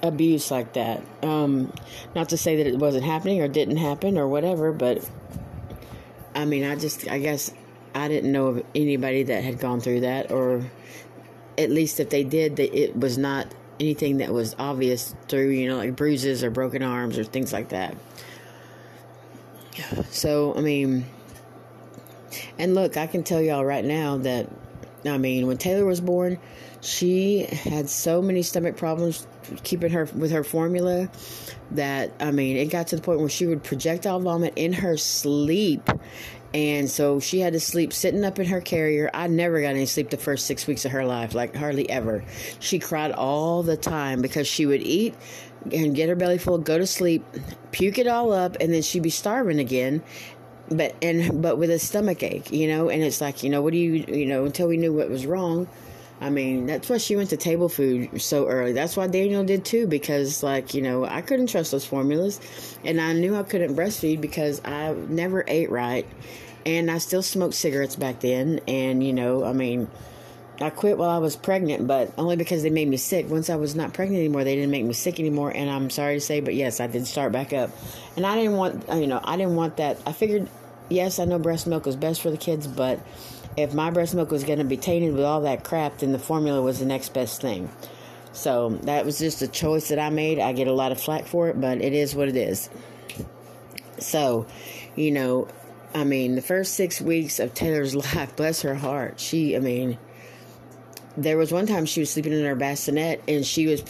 abuse 0.00 0.48
like 0.48 0.74
that. 0.74 1.02
Um, 1.24 1.72
not 2.14 2.28
to 2.28 2.36
say 2.36 2.54
that 2.54 2.68
it 2.68 2.78
wasn't 2.78 3.02
happening 3.02 3.40
or 3.40 3.48
didn't 3.48 3.78
happen 3.78 4.16
or 4.16 4.28
whatever, 4.28 4.70
but 4.70 5.04
I 6.36 6.44
mean, 6.44 6.62
I 6.62 6.76
just, 6.76 7.10
I 7.10 7.18
guess 7.18 7.52
I 7.96 8.06
didn't 8.06 8.30
know 8.30 8.46
of 8.46 8.64
anybody 8.76 9.24
that 9.24 9.42
had 9.42 9.58
gone 9.58 9.80
through 9.80 10.02
that, 10.02 10.30
or 10.30 10.70
at 11.58 11.70
least 11.70 11.98
if 11.98 12.08
they 12.08 12.22
did, 12.22 12.54
that 12.54 12.72
it 12.72 12.96
was 12.96 13.18
not 13.18 13.52
anything 13.80 14.18
that 14.18 14.32
was 14.32 14.54
obvious 14.56 15.16
through, 15.26 15.48
you 15.48 15.68
know, 15.68 15.78
like 15.78 15.96
bruises 15.96 16.44
or 16.44 16.50
broken 16.50 16.84
arms 16.84 17.18
or 17.18 17.24
things 17.24 17.52
like 17.52 17.70
that. 17.70 17.96
So, 20.10 20.54
I 20.54 20.60
mean, 20.60 21.06
and 22.58 22.74
look, 22.74 22.96
I 22.96 23.06
can 23.06 23.22
tell 23.22 23.40
y'all 23.40 23.64
right 23.64 23.84
now 23.84 24.18
that, 24.18 24.48
I 25.04 25.18
mean, 25.18 25.46
when 25.46 25.58
Taylor 25.58 25.84
was 25.84 26.00
born, 26.00 26.38
she 26.80 27.44
had 27.44 27.88
so 27.88 28.20
many 28.20 28.42
stomach 28.42 28.76
problems 28.76 29.26
keeping 29.62 29.92
her 29.92 30.08
with 30.14 30.32
her 30.32 30.42
formula 30.42 31.08
that 31.72 32.12
I 32.20 32.32
mean 32.32 32.56
it 32.56 32.66
got 32.66 32.88
to 32.88 32.96
the 32.96 33.02
point 33.02 33.20
where 33.20 33.28
she 33.28 33.46
would 33.46 33.62
projectile 33.62 34.20
vomit 34.20 34.54
in 34.56 34.72
her 34.72 34.96
sleep 34.96 35.88
and 36.54 36.90
so 36.90 37.18
she 37.18 37.40
had 37.40 37.54
to 37.54 37.60
sleep 37.60 37.92
sitting 37.92 38.24
up 38.24 38.38
in 38.38 38.46
her 38.46 38.60
carrier. 38.60 39.10
I 39.14 39.26
never 39.26 39.60
got 39.62 39.68
any 39.68 39.86
sleep 39.86 40.10
the 40.10 40.18
first 40.18 40.46
six 40.46 40.66
weeks 40.66 40.84
of 40.84 40.92
her 40.92 41.04
life, 41.04 41.34
like 41.34 41.56
hardly 41.56 41.88
ever. 41.88 42.24
She 42.58 42.78
cried 42.78 43.12
all 43.12 43.62
the 43.62 43.76
time 43.76 44.20
because 44.20 44.46
she 44.46 44.66
would 44.66 44.82
eat 44.82 45.14
and 45.72 45.94
get 45.94 46.08
her 46.08 46.14
belly 46.14 46.38
full, 46.38 46.58
go 46.58 46.76
to 46.76 46.86
sleep, 46.86 47.24
puke 47.70 47.98
it 47.98 48.06
all 48.06 48.32
up, 48.32 48.56
and 48.60 48.72
then 48.72 48.82
she'd 48.82 49.02
be 49.02 49.10
starving 49.10 49.60
again. 49.60 50.02
But 50.70 50.94
and 51.02 51.42
but 51.42 51.58
with 51.58 51.70
a 51.70 51.78
stomach 51.78 52.22
ache, 52.22 52.50
you 52.52 52.68
know, 52.68 52.88
and 52.88 53.02
it's 53.02 53.20
like, 53.20 53.42
you 53.42 53.50
know, 53.50 53.62
what 53.62 53.72
do 53.72 53.78
you 53.78 54.04
you 54.08 54.26
know, 54.26 54.44
until 54.44 54.68
we 54.68 54.76
knew 54.76 54.92
what 54.92 55.10
was 55.10 55.26
wrong 55.26 55.68
I 56.22 56.30
mean, 56.30 56.66
that's 56.66 56.88
why 56.88 56.98
she 56.98 57.16
went 57.16 57.30
to 57.30 57.36
table 57.36 57.68
food 57.68 58.22
so 58.22 58.46
early. 58.46 58.72
That's 58.72 58.96
why 58.96 59.08
Daniel 59.08 59.42
did 59.42 59.64
too, 59.64 59.88
because, 59.88 60.40
like, 60.40 60.72
you 60.72 60.80
know, 60.80 61.04
I 61.04 61.20
couldn't 61.20 61.48
trust 61.48 61.72
those 61.72 61.84
formulas. 61.84 62.40
And 62.84 63.00
I 63.00 63.12
knew 63.12 63.34
I 63.34 63.42
couldn't 63.42 63.74
breastfeed 63.74 64.20
because 64.20 64.64
I 64.64 64.92
never 64.92 65.44
ate 65.48 65.68
right. 65.68 66.06
And 66.64 66.92
I 66.92 66.98
still 66.98 67.22
smoked 67.22 67.54
cigarettes 67.54 67.96
back 67.96 68.20
then. 68.20 68.60
And, 68.68 69.04
you 69.04 69.12
know, 69.12 69.42
I 69.42 69.52
mean, 69.52 69.88
I 70.60 70.70
quit 70.70 70.98
while 70.98 71.10
I 71.10 71.18
was 71.18 71.34
pregnant, 71.34 71.86
but 71.86 72.12
only 72.18 72.36
because 72.36 72.62
they 72.62 72.70
made 72.70 72.88
me 72.88 72.96
sick. 72.96 73.28
Once 73.28 73.50
I 73.50 73.56
was 73.56 73.74
not 73.74 73.94
pregnant 73.94 74.20
anymore, 74.20 74.44
they 74.44 74.54
didn't 74.54 74.70
make 74.70 74.84
me 74.84 74.92
sick 74.92 75.18
anymore. 75.18 75.50
And 75.50 75.70
I'm 75.70 75.90
sorry 75.90 76.14
to 76.14 76.20
say, 76.20 76.40
but 76.40 76.54
yes, 76.54 76.78
I 76.78 76.86
did 76.86 77.06
start 77.06 77.32
back 77.32 77.52
up. 77.52 77.70
And 78.16 78.26
I 78.26 78.36
didn't 78.36 78.56
want, 78.56 78.84
you 78.94 79.06
know, 79.06 79.20
I 79.24 79.36
didn't 79.36 79.56
want 79.56 79.78
that. 79.78 79.98
I 80.06 80.12
figured, 80.12 80.48
yes, 80.88 81.18
I 81.18 81.24
know 81.24 81.38
breast 81.38 81.66
milk 81.66 81.86
was 81.86 81.96
best 81.96 82.20
for 82.20 82.30
the 82.30 82.36
kids, 82.36 82.66
but 82.66 83.00
if 83.56 83.74
my 83.74 83.90
breast 83.90 84.14
milk 84.14 84.30
was 84.30 84.44
going 84.44 84.58
to 84.58 84.64
be 84.64 84.76
tainted 84.76 85.14
with 85.14 85.24
all 85.24 85.40
that 85.42 85.64
crap, 85.64 85.98
then 85.98 86.12
the 86.12 86.18
formula 86.18 86.62
was 86.62 86.78
the 86.78 86.86
next 86.86 87.12
best 87.14 87.40
thing. 87.40 87.70
So 88.32 88.70
that 88.84 89.04
was 89.04 89.18
just 89.18 89.42
a 89.42 89.48
choice 89.48 89.88
that 89.88 89.98
I 89.98 90.10
made. 90.10 90.38
I 90.38 90.52
get 90.52 90.68
a 90.68 90.72
lot 90.72 90.92
of 90.92 91.00
flack 91.00 91.26
for 91.26 91.48
it, 91.48 91.60
but 91.60 91.82
it 91.82 91.92
is 91.92 92.14
what 92.14 92.28
it 92.28 92.36
is. 92.36 92.70
So, 93.98 94.46
you 94.96 95.10
know, 95.10 95.48
I 95.94 96.04
mean, 96.04 96.34
the 96.34 96.42
first 96.42 96.74
six 96.74 97.00
weeks 97.00 97.38
of 97.40 97.52
Taylor's 97.52 97.94
life, 98.14 98.34
bless 98.36 98.62
her 98.62 98.74
heart, 98.74 99.20
she, 99.20 99.56
I 99.56 99.60
mean, 99.60 99.98
there 101.16 101.36
was 101.36 101.52
one 101.52 101.66
time 101.66 101.84
she 101.84 102.00
was 102.00 102.10
sleeping 102.10 102.32
in 102.32 102.44
her 102.44 102.54
bassinet 102.54 103.22
and 103.28 103.44
she 103.44 103.66
was 103.66 103.82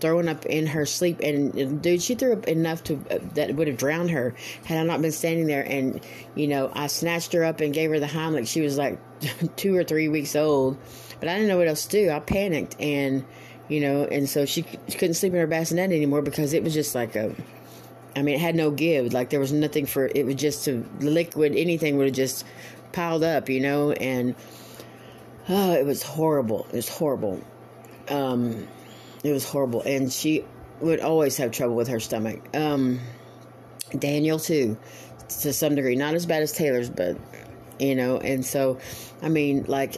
throwing 0.00 0.28
up 0.28 0.46
in 0.46 0.66
her 0.66 0.86
sleep 0.86 1.18
and 1.20 1.82
dude 1.82 2.00
she 2.00 2.14
threw 2.14 2.32
up 2.32 2.46
enough 2.46 2.84
to 2.84 2.94
uh, 3.10 3.18
that 3.34 3.54
would 3.54 3.66
have 3.66 3.76
drowned 3.76 4.10
her 4.10 4.34
had 4.64 4.78
i 4.78 4.82
not 4.84 5.02
been 5.02 5.10
standing 5.10 5.46
there 5.46 5.64
and 5.68 6.00
you 6.36 6.46
know 6.46 6.70
i 6.74 6.86
snatched 6.86 7.32
her 7.32 7.42
up 7.42 7.60
and 7.60 7.74
gave 7.74 7.90
her 7.90 7.98
the 7.98 8.06
heimlich. 8.06 8.46
She 8.46 8.60
was 8.60 8.78
like 8.78 8.98
two 9.56 9.76
or 9.76 9.82
three 9.82 10.08
weeks 10.08 10.36
old 10.36 10.78
but 11.18 11.28
i 11.28 11.34
didn't 11.34 11.48
know 11.48 11.58
what 11.58 11.68
else 11.68 11.86
to 11.86 12.04
do. 12.04 12.10
I 12.10 12.20
panicked 12.20 12.80
and 12.80 13.24
you 13.68 13.80
know 13.80 14.04
and 14.04 14.28
so 14.28 14.46
she, 14.46 14.64
she 14.88 14.98
couldn't 14.98 15.14
sleep 15.14 15.32
in 15.32 15.40
her 15.40 15.46
bassinet 15.48 15.90
anymore 15.90 16.22
because 16.22 16.52
it 16.52 16.62
was 16.62 16.74
just 16.74 16.94
like 16.94 17.16
a 17.16 17.34
i 18.14 18.22
mean 18.22 18.36
it 18.36 18.40
had 18.40 18.54
no 18.54 18.70
give. 18.70 19.12
Like 19.12 19.30
there 19.30 19.40
was 19.40 19.52
nothing 19.52 19.86
for 19.86 20.06
it 20.06 20.24
was 20.24 20.36
just 20.36 20.64
to 20.66 20.86
liquid 21.00 21.56
anything 21.56 21.96
would 21.96 22.06
have 22.06 22.14
just 22.14 22.44
piled 22.92 23.24
up 23.24 23.48
you 23.48 23.60
know 23.60 23.90
and 23.92 24.36
Oh, 25.48 25.72
it 25.72 25.86
was 25.86 26.02
horrible. 26.02 26.66
It 26.70 26.76
was 26.76 26.88
horrible. 26.88 27.42
Um, 28.08 28.68
it 29.24 29.32
was 29.32 29.48
horrible. 29.48 29.82
And 29.82 30.12
she 30.12 30.44
would 30.80 31.00
always 31.00 31.36
have 31.38 31.50
trouble 31.52 31.74
with 31.74 31.88
her 31.88 32.00
stomach. 32.00 32.54
Um, 32.54 33.00
Daniel, 33.98 34.38
too, 34.38 34.76
to 35.40 35.52
some 35.52 35.74
degree. 35.74 35.96
Not 35.96 36.14
as 36.14 36.26
bad 36.26 36.42
as 36.42 36.52
Taylor's, 36.52 36.90
but, 36.90 37.16
you 37.78 37.94
know, 37.94 38.18
and 38.18 38.44
so, 38.44 38.78
I 39.22 39.28
mean, 39.28 39.64
like, 39.66 39.96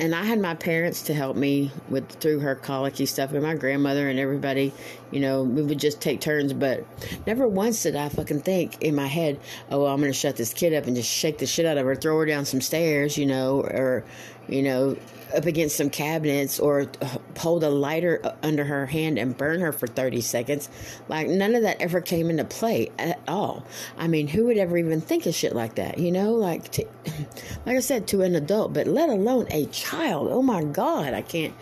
and 0.00 0.14
I 0.14 0.24
had 0.24 0.40
my 0.40 0.54
parents 0.54 1.02
to 1.02 1.14
help 1.14 1.36
me 1.36 1.70
with 1.88 2.08
through 2.08 2.40
her 2.40 2.54
colicky 2.54 3.06
stuff, 3.06 3.32
and 3.32 3.42
my 3.42 3.54
grandmother 3.54 4.08
and 4.08 4.18
everybody. 4.18 4.72
You 5.10 5.20
know, 5.20 5.42
we 5.42 5.62
would 5.62 5.78
just 5.78 6.00
take 6.00 6.20
turns, 6.20 6.52
but 6.52 6.84
never 7.26 7.46
once 7.46 7.82
did 7.82 7.94
I 7.94 8.08
fucking 8.08 8.40
think 8.40 8.82
in 8.82 8.94
my 8.94 9.06
head, 9.06 9.38
"Oh, 9.70 9.82
well, 9.82 9.92
I'm 9.92 10.00
going 10.00 10.10
to 10.10 10.18
shut 10.18 10.36
this 10.36 10.54
kid 10.54 10.72
up 10.72 10.86
and 10.86 10.96
just 10.96 11.10
shake 11.10 11.38
the 11.38 11.46
shit 11.46 11.66
out 11.66 11.76
of 11.76 11.84
her, 11.84 11.94
throw 11.94 12.18
her 12.18 12.26
down 12.26 12.46
some 12.46 12.60
stairs," 12.60 13.18
you 13.18 13.26
know, 13.26 13.60
or 13.60 14.04
you 14.52 14.62
know, 14.62 14.96
up 15.34 15.46
against 15.46 15.76
some 15.76 15.90
cabinets 15.90 16.60
or 16.60 16.86
hold 17.38 17.64
a 17.64 17.70
lighter 17.70 18.20
under 18.42 18.64
her 18.64 18.86
hand 18.86 19.18
and 19.18 19.36
burn 19.36 19.60
her 19.60 19.72
for 19.72 19.86
30 19.86 20.20
seconds. 20.20 20.68
Like, 21.08 21.28
none 21.28 21.54
of 21.54 21.62
that 21.62 21.80
ever 21.80 22.00
came 22.00 22.30
into 22.30 22.44
play 22.44 22.90
at 22.98 23.20
all. 23.26 23.64
I 23.96 24.08
mean, 24.08 24.28
who 24.28 24.46
would 24.46 24.58
ever 24.58 24.76
even 24.76 25.00
think 25.00 25.26
of 25.26 25.34
shit 25.34 25.54
like 25.54 25.76
that? 25.76 25.98
You 25.98 26.12
know, 26.12 26.34
like, 26.34 26.70
to, 26.72 26.86
like 27.66 27.76
I 27.76 27.80
said, 27.80 28.06
to 28.08 28.22
an 28.22 28.34
adult, 28.34 28.72
but 28.72 28.86
let 28.86 29.08
alone 29.08 29.46
a 29.50 29.66
child. 29.66 30.28
Oh 30.30 30.42
my 30.42 30.64
God, 30.64 31.14
I 31.14 31.22
can't, 31.22 31.54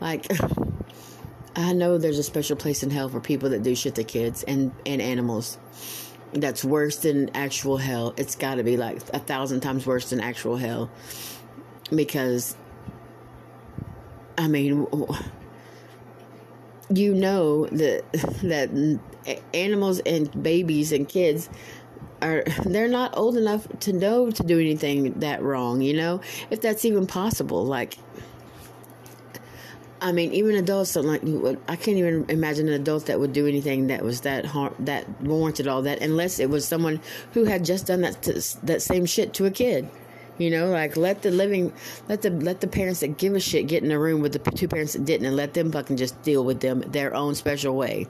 like, 0.00 0.26
I 1.56 1.72
know 1.72 1.98
there's 1.98 2.18
a 2.18 2.24
special 2.24 2.56
place 2.56 2.82
in 2.82 2.90
hell 2.90 3.08
for 3.08 3.20
people 3.20 3.50
that 3.50 3.62
do 3.62 3.74
shit 3.74 3.94
to 3.94 4.04
kids 4.04 4.42
and, 4.42 4.72
and 4.84 5.00
animals. 5.00 5.58
That's 6.32 6.64
worse 6.64 6.96
than 6.96 7.30
actual 7.36 7.76
hell. 7.76 8.12
It's 8.16 8.34
got 8.34 8.56
to 8.56 8.64
be 8.64 8.76
like 8.76 8.96
a 9.14 9.20
thousand 9.20 9.60
times 9.60 9.86
worse 9.86 10.10
than 10.10 10.18
actual 10.18 10.56
hell 10.56 10.90
because 11.96 12.56
I 14.36 14.48
mean 14.48 14.86
you 16.94 17.14
know 17.14 17.66
that 17.66 18.04
that 18.42 19.00
animals 19.52 20.00
and 20.00 20.42
babies 20.42 20.92
and 20.92 21.08
kids 21.08 21.48
are 22.22 22.42
they're 22.64 22.88
not 22.88 23.16
old 23.16 23.36
enough 23.36 23.66
to 23.80 23.92
know 23.92 24.30
to 24.30 24.42
do 24.42 24.58
anything 24.58 25.12
that 25.20 25.42
wrong, 25.42 25.82
you 25.82 25.94
know? 25.94 26.20
If 26.50 26.60
that's 26.60 26.84
even 26.84 27.06
possible. 27.06 27.64
Like 27.64 27.98
I 30.04 30.12
mean, 30.12 30.34
even 30.34 30.54
adults 30.56 30.92
don't 30.92 31.06
like. 31.06 31.22
I 31.66 31.76
can't 31.76 31.96
even 31.96 32.26
imagine 32.28 32.68
an 32.68 32.74
adult 32.74 33.06
that 33.06 33.18
would 33.18 33.32
do 33.32 33.46
anything 33.46 33.86
that 33.86 34.04
was 34.04 34.20
that 34.20 34.44
harm, 34.44 34.74
that 34.80 35.08
warranted 35.22 35.66
all 35.66 35.80
that, 35.82 36.02
unless 36.02 36.38
it 36.38 36.50
was 36.50 36.68
someone 36.68 37.00
who 37.32 37.44
had 37.44 37.64
just 37.64 37.86
done 37.86 38.02
that 38.02 38.20
to, 38.24 38.32
that 38.64 38.82
same 38.82 39.06
shit 39.06 39.32
to 39.34 39.46
a 39.46 39.50
kid. 39.50 39.88
You 40.36 40.50
know, 40.50 40.70
like 40.70 40.96
let 40.96 41.22
the 41.22 41.30
living, 41.30 41.72
let 42.08 42.22
the 42.22 42.30
let 42.30 42.60
the 42.60 42.66
parents 42.66 43.00
that 43.00 43.18
give 43.18 43.34
a 43.34 43.40
shit 43.40 43.68
get 43.68 43.84
in 43.84 43.90
a 43.92 43.98
room 43.98 44.20
with 44.20 44.32
the 44.32 44.50
two 44.50 44.66
parents 44.66 44.94
that 44.94 45.04
didn't, 45.04 45.26
and 45.26 45.36
let 45.36 45.54
them 45.54 45.70
fucking 45.70 45.96
just 45.96 46.20
deal 46.22 46.44
with 46.44 46.60
them 46.60 46.80
their 46.80 47.14
own 47.14 47.34
special 47.34 47.76
way. 47.76 48.08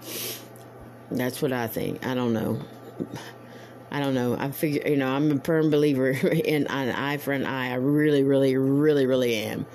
That's 1.11 1.43
what 1.43 1.53
I 1.53 1.67
think. 1.67 2.07
I 2.07 2.15
don't 2.15 2.33
know. 2.33 2.61
I 3.91 4.01
don't 4.01 4.15
know. 4.15 4.37
I 4.37 4.51
figure, 4.51 4.83
you 4.89 4.97
know, 4.97 5.09
I'm 5.09 5.31
a 5.31 5.39
firm 5.39 5.71
believer 5.71 6.09
in 6.11 6.67
an 6.67 6.91
eye 6.91 7.19
for 7.19 7.33
an 7.33 7.47
eye. 7.47 7.71
I 7.71 7.75
really, 7.75 8.25
really, 8.25 8.57
really, 8.57 9.07
really 9.07 9.37
am. 9.37 9.67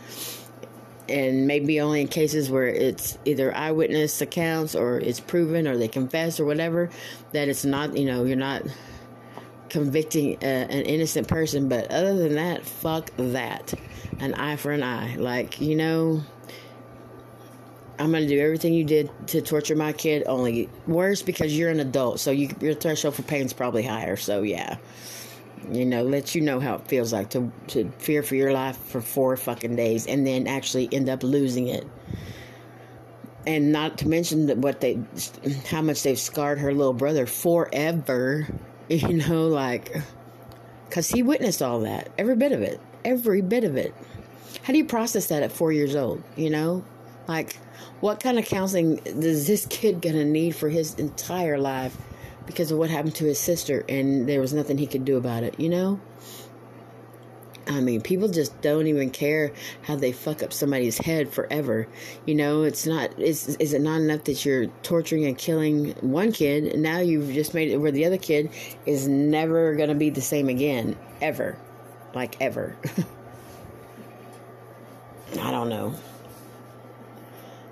And 1.08 1.48
maybe 1.48 1.80
only 1.80 2.02
in 2.02 2.08
cases 2.10 2.50
where 2.52 2.68
it's 2.68 3.18
either 3.26 3.56
eyewitness 3.56 4.22
accounts 4.22 4.76
or 4.76 5.00
it's 5.00 5.20
proven 5.20 5.68
or 5.68 5.78
they 5.78 5.88
confess 5.88 6.40
or 6.40 6.46
whatever 6.46 6.90
that 7.32 7.48
it's 7.48 7.64
not, 7.64 7.98
you 7.98 8.06
know, 8.06 8.26
you're 8.26 8.36
not 8.36 8.64
convicting 9.69 10.36
uh, 10.38 10.45
an 10.45 10.84
innocent 10.86 11.27
person. 11.27 11.69
But 11.69 11.91
other 11.91 12.15
than 12.15 12.36
that, 12.36 12.65
fuck 12.65 13.12
that. 13.17 13.73
An 14.19 14.34
eye 14.34 14.55
for 14.55 14.71
an 14.71 14.84
eye. 14.84 15.15
Like, 15.15 15.62
you 15.62 15.75
know, 15.75 16.21
I'm 17.97 18.12
going 18.12 18.27
to 18.27 18.29
do 18.29 18.39
everything 18.39 18.73
you 18.73 18.84
did 18.84 19.10
to 19.27 19.41
torture 19.41 19.75
my 19.75 19.93
kid, 19.93 20.23
only 20.25 20.69
worse 20.88 21.21
because 21.21 21.58
you're 21.58 21.69
an 21.69 21.79
adult. 21.79 22.19
So 22.19 22.32
you, 22.32 22.53
your 22.60 22.73
threshold 22.73 23.15
for 23.15 23.23
pain 23.23 23.45
is 23.45 23.53
probably 23.53 23.84
higher. 23.84 24.15
So, 24.15 24.41
yeah. 24.41 24.77
You 25.69 25.86
know, 25.86 26.03
let 26.03 26.36
you 26.36 26.41
know 26.41 26.60
how 26.60 26.75
it 26.75 26.88
feels 26.88 27.12
like 27.12 27.32
to, 27.32 27.51
to 27.67 27.91
fear 27.99 28.23
for 28.23 28.36
your 28.36 28.53
life 28.53 28.77
for 28.77 29.01
four 29.01 29.36
fucking 29.36 29.75
days 29.75 30.08
and 30.08 30.25
then 30.25 30.47
actually 30.47 30.89
end 30.91 31.10
up 31.10 31.21
losing 31.21 31.67
it 31.67 31.86
and 33.47 33.71
not 33.71 33.97
to 33.97 34.08
mention 34.08 34.62
what 34.62 34.82
they 34.82 34.99
how 35.65 35.82
much 35.82 36.03
they've 36.03 36.19
scarred 36.19 36.60
her 36.60 36.73
little 36.73 36.93
brother 36.93 37.25
forever 37.25 38.47
You 38.97 39.17
know, 39.17 39.47
like, 39.47 39.95
because 40.88 41.10
he 41.10 41.21
witnessed 41.21 41.62
all 41.62 41.82
that, 41.82 42.10
every 42.17 42.36
bit 42.36 42.52
of 42.52 42.63
it, 42.63 42.80
every 43.06 43.41
bit 43.41 43.63
of 43.63 43.78
it. 43.78 43.93
How 44.63 44.73
do 44.73 44.80
you 44.80 44.86
process 44.86 45.28
that 45.28 45.43
at 45.43 45.52
four 45.52 45.71
years 45.71 45.95
old? 45.95 46.23
You 46.36 46.49
know, 46.49 46.84
like, 47.28 47.56
what 47.99 48.19
kind 48.19 48.39
of 48.39 48.45
counseling 48.45 48.97
is 49.06 49.45
this 49.45 49.67
kid 49.67 50.02
gonna 50.02 50.25
need 50.25 50.56
for 50.56 50.69
his 50.69 50.95
entire 50.95 51.60
life 51.60 51.95
because 52.47 52.71
of 52.71 52.80
what 52.80 52.89
happened 52.89 53.13
to 53.15 53.25
his 53.25 53.38
sister 53.38 53.86
and 53.88 54.28
there 54.28 54.41
was 54.41 54.54
nothing 54.54 54.80
he 54.80 54.88
could 54.88 55.06
do 55.06 55.17
about 55.17 55.43
it, 55.43 55.60
you 55.60 55.69
know? 55.69 55.99
I 57.69 57.82
mean, 57.82 58.01
people 58.01 58.27
just 58.27 58.60
don't 58.62 58.88
even 58.88 59.12
care 59.12 59.51
how 59.84 59.95
they 59.95 60.12
fuck 60.12 60.41
up 60.41 60.51
somebody's 60.51 60.97
head 60.97 61.32
forever. 61.32 61.88
You 62.25 62.34
know, 62.34 62.63
it's 62.63 62.88
not. 62.88 63.17
Is 63.19 63.55
is 63.58 63.73
it 63.73 63.82
not 63.82 64.01
enough 64.01 64.23
that 64.23 64.43
you're 64.43 64.67
torturing 64.82 65.25
and 65.25 65.38
killing 65.38 65.91
one 66.01 66.32
kid, 66.32 66.65
and 66.65 66.82
now 66.82 66.99
you've 66.99 67.32
just 67.32 67.53
made 67.53 67.69
it 67.69 67.77
where 67.77 67.91
the 67.91 68.05
other 68.05 68.17
kid 68.17 68.49
is 68.88 69.08
never 69.08 69.75
gonna 69.75 69.93
be 69.93 70.10
the 70.10 70.21
same 70.21 70.49
again, 70.49 70.97
ever, 71.21 71.60
like 72.15 72.41
ever. 72.41 72.75
I 75.39 75.51
don't 75.51 75.69
know. 75.69 75.93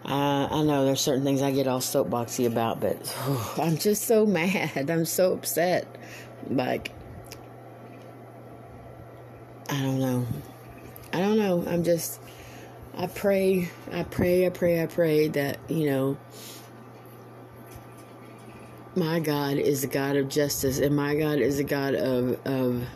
Uh, 0.05 0.47
I 0.49 0.63
know 0.63 0.85
there's 0.85 1.01
certain 1.01 1.23
things 1.23 1.41
I 1.41 1.51
get 1.51 1.67
all 1.67 1.79
soapboxy 1.79 2.45
about, 2.45 2.79
but 2.79 2.97
oh, 3.17 3.55
I'm 3.61 3.77
just 3.77 4.03
so 4.03 4.25
mad. 4.25 4.89
I'm 4.89 5.05
so 5.05 5.33
upset. 5.33 5.87
Like, 6.49 6.91
I 9.69 9.81
don't 9.81 9.99
know. 9.99 10.25
I 11.13 11.19
don't 11.19 11.37
know. 11.37 11.63
I'm 11.67 11.83
just. 11.83 12.19
I 12.95 13.07
pray. 13.07 13.69
I 13.91 14.03
pray. 14.03 14.45
I 14.45 14.49
pray. 14.49 14.81
I 14.81 14.85
pray 14.85 15.27
that 15.29 15.59
you 15.69 15.89
know. 15.89 16.17
My 18.95 19.19
God 19.19 19.57
is 19.57 19.83
a 19.83 19.87
God 19.87 20.15
of 20.15 20.27
justice, 20.27 20.79
and 20.79 20.95
my 20.95 21.15
God 21.15 21.39
is 21.39 21.59
a 21.59 21.63
God 21.63 21.93
of 21.93 22.45
of 22.47 22.87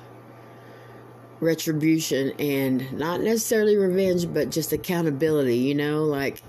retribution 1.39 2.31
and 2.39 2.91
not 2.93 3.21
necessarily 3.21 3.75
revenge, 3.75 4.31
but 4.31 4.49
just 4.49 4.71
accountability. 4.73 5.57
You 5.57 5.75
know, 5.75 6.05
like 6.05 6.41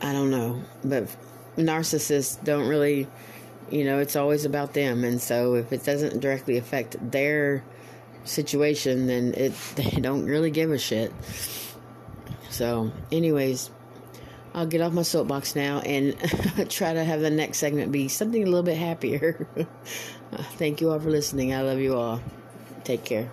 I 0.00 0.12
don't 0.12 0.30
know, 0.30 0.62
but 0.84 1.08
narcissists 1.56 2.42
don't 2.44 2.68
really, 2.68 3.08
you 3.70 3.84
know, 3.84 3.98
it's 3.98 4.16
always 4.16 4.44
about 4.44 4.74
them, 4.74 5.04
and 5.04 5.20
so 5.20 5.54
if 5.54 5.72
it 5.72 5.84
doesn't 5.84 6.20
directly 6.20 6.56
affect 6.56 6.96
their 7.10 7.64
situation, 8.24 9.06
then 9.06 9.34
it 9.34 9.52
they 9.76 10.00
don't 10.00 10.26
really 10.26 10.50
give 10.50 10.70
a 10.70 10.78
shit. 10.78 11.12
So, 12.50 12.92
anyways, 13.12 13.70
I'll 14.54 14.66
get 14.66 14.80
off 14.80 14.92
my 14.92 15.02
soapbox 15.02 15.54
now 15.54 15.80
and 15.80 16.16
try 16.70 16.94
to 16.94 17.04
have 17.04 17.20
the 17.20 17.30
next 17.30 17.58
segment 17.58 17.92
be 17.92 18.08
something 18.08 18.42
a 18.42 18.46
little 18.46 18.62
bit 18.62 18.78
happier. 18.78 19.46
Thank 20.32 20.80
you 20.80 20.90
all 20.90 20.98
for 20.98 21.10
listening. 21.10 21.54
I 21.54 21.60
love 21.60 21.78
you 21.78 21.96
all. 21.96 22.22
Take 22.84 23.04
care. 23.04 23.30